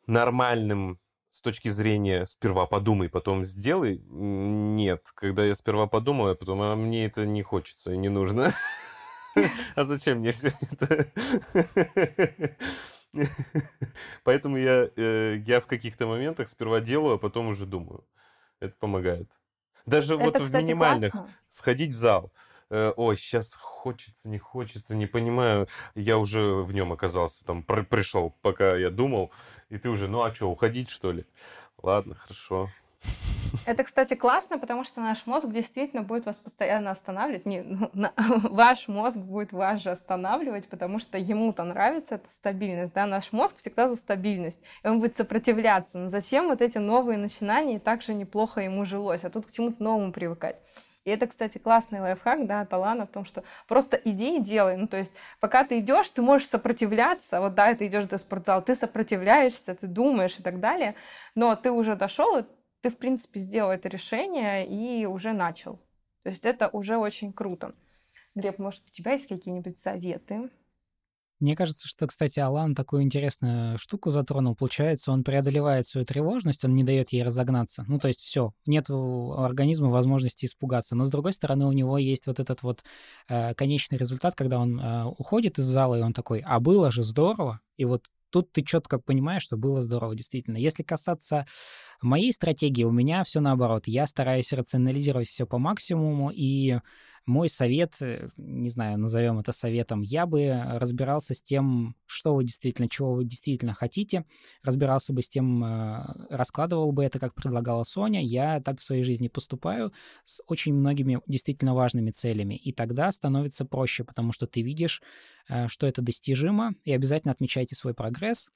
[0.08, 1.00] нормальным
[1.30, 4.02] с точки зрения сперва подумай, потом сделай.
[4.10, 8.54] Нет, когда я сперва подумал, а потом а мне это не хочется и не нужно.
[9.76, 11.08] А зачем мне все это?
[14.24, 18.04] Поэтому я, э, я в каких-то моментах сперва делаю, а потом уже думаю.
[18.60, 19.30] Это помогает.
[19.86, 21.34] Даже это, вот в минимальных классно.
[21.50, 22.32] сходить в зал.
[22.70, 25.68] Э, ой, сейчас хочется, не хочется, не понимаю.
[25.96, 29.32] Я уже в нем оказался, там пришел, пока я думал,
[29.70, 31.26] и ты уже, ну а что, уходить что ли?
[31.82, 32.70] Ладно, хорошо.
[33.66, 37.45] Это, кстати, классно, потому что наш мозг действительно будет вас постоянно останавливать.
[37.45, 42.93] Не, ну, на, ваш мозг будет вас же останавливать, потому что ему-то нравится эта стабильность.
[42.93, 43.06] Да?
[43.06, 45.98] Наш мозг всегда за стабильность, и он будет сопротивляться.
[45.98, 49.52] Но зачем вот эти новые начинания, и так же неплохо ему жилось, а тут к
[49.52, 50.58] чему-то новому привыкать.
[51.08, 54.76] И это, кстати, классный лайфхак, да, Талана в том, что просто иди и делай.
[54.76, 57.39] Ну, то есть, пока ты идешь, ты можешь сопротивляться.
[57.39, 60.95] Вот, да, ты идешь до спортзала, ты сопротивляешься, ты думаешь и так далее.
[61.34, 62.45] Но ты уже дошел,
[62.82, 65.80] ты, в принципе, сделал это решение и уже начал.
[66.24, 67.74] То есть это уже очень круто.
[68.36, 70.50] Глеб, может, у тебя есть какие-нибудь советы?
[71.40, 74.56] Мне кажется, что, кстати, Алан такую интересную штуку затронул.
[74.56, 77.86] Получается, он преодолевает свою тревожность, он не дает ей разогнаться.
[77.88, 80.96] Ну, то есть все, нет у организма возможности испугаться.
[80.96, 82.84] Но, с другой стороны, у него есть вот этот вот
[83.30, 87.04] э, конечный результат, когда он э, уходит из зала, и он такой, а было же
[87.04, 87.62] здорово.
[87.76, 90.58] И вот тут ты четко понимаешь, что было здорово, действительно.
[90.58, 91.46] Если касаться
[92.02, 93.88] моей стратегии, у меня все наоборот.
[93.88, 96.80] Я стараюсь рационализировать все по максимуму, и
[97.28, 102.44] мой совет, э, не знаю, назовем это советом, я бы разбирался с тем, что вы
[102.44, 104.26] действительно, чего вы действительно хотите,
[104.64, 108.24] разбирался бы с тем, э, раскладывал бы это, как предлагала Соня.
[108.24, 109.92] Я так в своей жизни поступаю
[110.24, 115.02] с очень многими действительно важными целями, и тогда становится проще, потому что ты видишь,
[115.50, 118.50] э, что это достижимо, и обязательно отмечайте свой прогресс,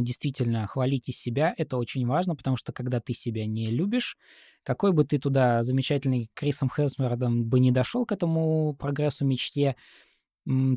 [0.00, 4.16] действительно хвалите себя, это очень важно, потому что когда ты себя не любишь,
[4.62, 9.76] какой бы ты туда замечательный Крисом Хемсвордом бы не дошел к этому прогрессу мечте,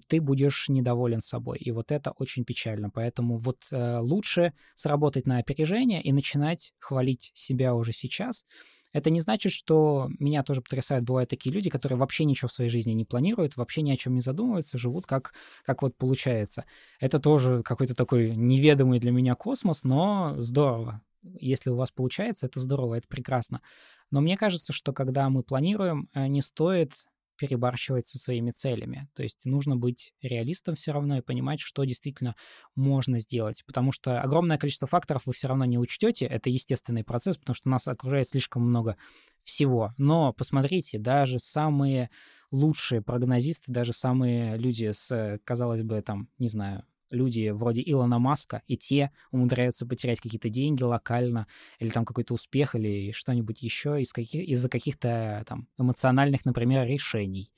[0.08, 1.60] ты будешь недоволен собой.
[1.60, 2.89] И вот это очень печально.
[2.89, 8.45] Поэтому вот э, лучше сработать на опережение и начинать хвалить себя уже сейчас.
[8.92, 12.70] Это не значит, что меня тоже потрясают, бывают такие люди, которые вообще ничего в своей
[12.70, 15.34] жизни не планируют, вообще ни о чем не задумываются, живут как,
[15.64, 16.66] как вот получается.
[17.00, 21.02] Это тоже какой-то такой неведомый для меня космос, но здорово.
[21.22, 23.62] Если у вас получается, это здорово, это прекрасно.
[24.10, 27.06] Но мне кажется, что когда мы планируем, э, не стоит
[27.40, 29.08] перебарщивать со своими целями.
[29.16, 32.36] То есть нужно быть реалистом все равно и понимать, что действительно
[32.76, 33.64] можно сделать.
[33.66, 36.26] Потому что огромное количество факторов вы все равно не учтете.
[36.26, 38.98] Это естественный процесс, потому что нас окружает слишком много
[39.42, 39.94] всего.
[39.98, 42.10] Но посмотрите, даже самые
[42.52, 48.62] лучшие прогнозисты, даже самые люди с, казалось бы, там, не знаю, люди вроде Илона Маска,
[48.68, 51.47] и те умудряются потерять какие-то деньги локально,
[51.80, 57.53] или там какой-то успех, или что-нибудь еще из каких, из-за каких-то там эмоциональных, например, решений.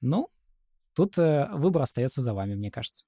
[0.00, 0.30] Ну,
[0.94, 3.06] тут э, выбор остается за вами, мне кажется.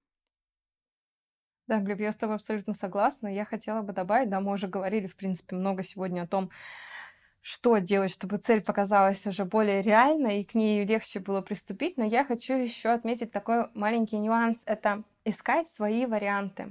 [1.70, 3.28] Да, Глеб, я с тобой абсолютно согласна.
[3.28, 6.50] Я хотела бы добавить, да, мы уже говорили, в принципе, много сегодня о том,
[7.42, 11.96] что делать, чтобы цель показалась уже более реальной и к ней легче было приступить.
[11.96, 14.60] Но я хочу еще отметить такой маленький нюанс.
[14.66, 16.68] Это искать свои варианты.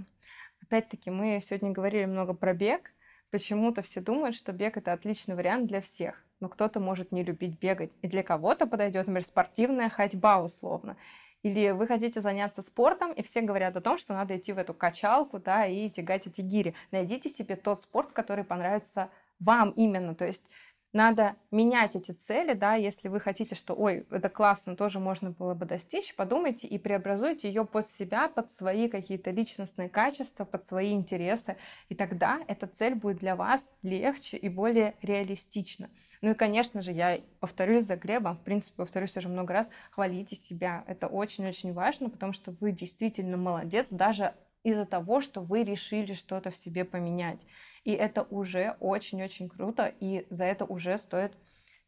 [0.62, 2.92] Опять-таки, мы сегодня говорили много про бег.
[3.32, 6.24] Почему-то все думают, что бег это отличный вариант для всех.
[6.40, 7.92] Но кто-то может не любить бегать.
[8.02, 10.98] И для кого-то подойдет, например, спортивная ходьба условно.
[11.42, 14.74] Или вы хотите заняться спортом, и все говорят о том, что надо идти в эту
[14.74, 16.76] качалку, да, и тягать эти гири.
[16.92, 20.16] Найдите себе тот спорт, который понравится вам именно.
[20.16, 20.44] То есть
[20.92, 25.54] надо менять эти цели, да, если вы хотите, что, ой, это классно, тоже можно было
[25.54, 30.94] бы достичь, подумайте и преобразуйте ее под себя, под свои какие-то личностные качества, под свои
[30.94, 31.58] интересы,
[31.90, 35.90] и тогда эта цель будет для вас легче и более реалистична.
[36.22, 40.36] Ну и, конечно же, я повторюсь за Глебом, в принципе, повторюсь уже много раз, хвалите
[40.36, 40.84] себя.
[40.88, 44.34] Это очень-очень важно, потому что вы действительно молодец, даже
[44.64, 47.40] из-за того, что вы решили что-то в себе поменять.
[47.84, 51.34] И это уже очень-очень круто, и за это уже стоит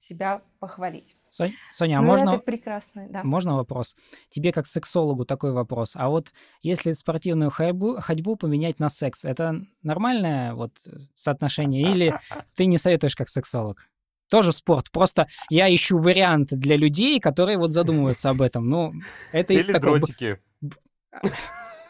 [0.01, 1.15] себя похвалить.
[1.30, 2.30] Сонь, Соня, а ну, можно...
[2.32, 3.24] Это прекрасно, да.
[3.24, 3.95] Можно вопрос?
[4.30, 5.91] Тебе как сексологу такой вопрос.
[5.95, 10.72] А вот если спортивную ходьбу, ходьбу поменять на секс, это нормальное вот
[11.15, 11.84] соотношение?
[11.91, 12.17] Или
[12.55, 13.88] ты не советуешь как сексолог?
[14.30, 14.89] Тоже спорт.
[14.91, 18.69] Просто я ищу варианты для людей, которые вот задумываются об этом.
[18.69, 18.93] Ну,
[19.32, 19.97] это из Или такого...
[19.99, 20.39] дротики.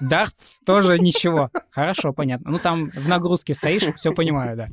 [0.01, 1.49] Дартс тоже ничего.
[1.69, 2.51] Хорошо, понятно.
[2.51, 4.67] Ну, там в нагрузке стоишь, все понимаю, да.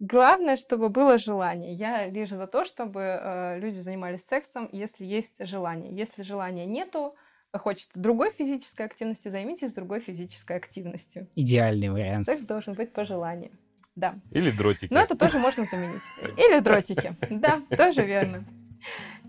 [0.00, 1.74] Главное, чтобы было желание.
[1.74, 5.94] Я лишь за то, чтобы э, люди занимались сексом, если есть желание.
[5.94, 7.14] Если желания нету,
[7.56, 11.28] хочется другой физической активности, займитесь другой физической активностью.
[11.36, 12.26] Идеальный вариант.
[12.26, 13.52] Секс должен быть по желанию.
[13.94, 14.16] Да.
[14.32, 14.92] Или дротики.
[14.92, 16.00] Но это тоже можно заменить.
[16.36, 17.14] Или дротики.
[17.30, 18.44] Да, тоже верно.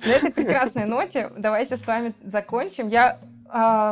[0.04, 2.88] На этой прекрасной ноте давайте с вами закончим.
[2.88, 3.20] Я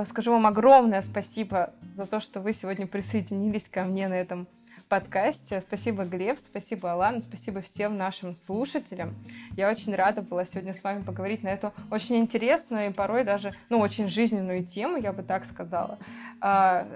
[0.05, 4.47] скажу вам огромное спасибо за то, что вы сегодня присоединились ко мне на этом
[4.91, 5.61] подкасте.
[5.61, 9.15] Спасибо, Глеб, спасибо, Алан, спасибо всем нашим слушателям.
[9.55, 13.53] Я очень рада была сегодня с вами поговорить на эту очень интересную и порой даже,
[13.69, 15.97] ну, очень жизненную тему, я бы так сказала.
[16.41, 16.87] А,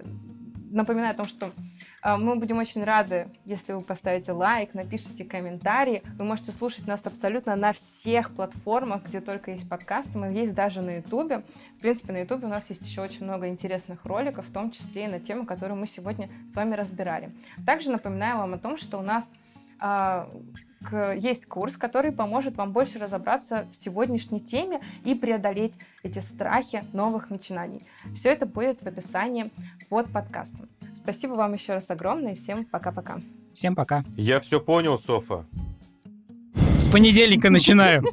[0.72, 1.52] напоминаю о том, что а,
[2.06, 6.04] мы будем очень рады, если вы поставите лайк, напишите комментарий.
[6.20, 10.20] Вы можете слушать нас абсолютно на всех платформах, где только есть подкасты.
[10.20, 11.42] Мы есть даже на Ютубе.
[11.78, 15.06] В принципе, на Ютубе у нас есть еще очень много интересных роликов, в том числе
[15.06, 17.32] и на тему, которую мы сегодня с вами разбирали.
[17.66, 19.28] Также напоминаю вам о том, что у нас
[19.80, 20.30] а,
[21.18, 27.32] есть курс, который поможет вам больше разобраться в сегодняшней теме и преодолеть эти страхи новых
[27.32, 27.82] начинаний.
[28.14, 29.52] Все это будет в описании
[29.90, 30.70] под подкастом.
[31.06, 32.34] Спасибо вам еще раз огромное.
[32.34, 33.22] Всем пока-пока.
[33.54, 34.04] Всем пока.
[34.18, 35.46] Я все понял, Софа.
[36.80, 38.04] С понедельника начинаю.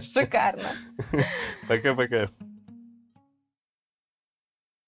[0.00, 0.68] Шикарно.
[1.66, 2.28] Пока-пока.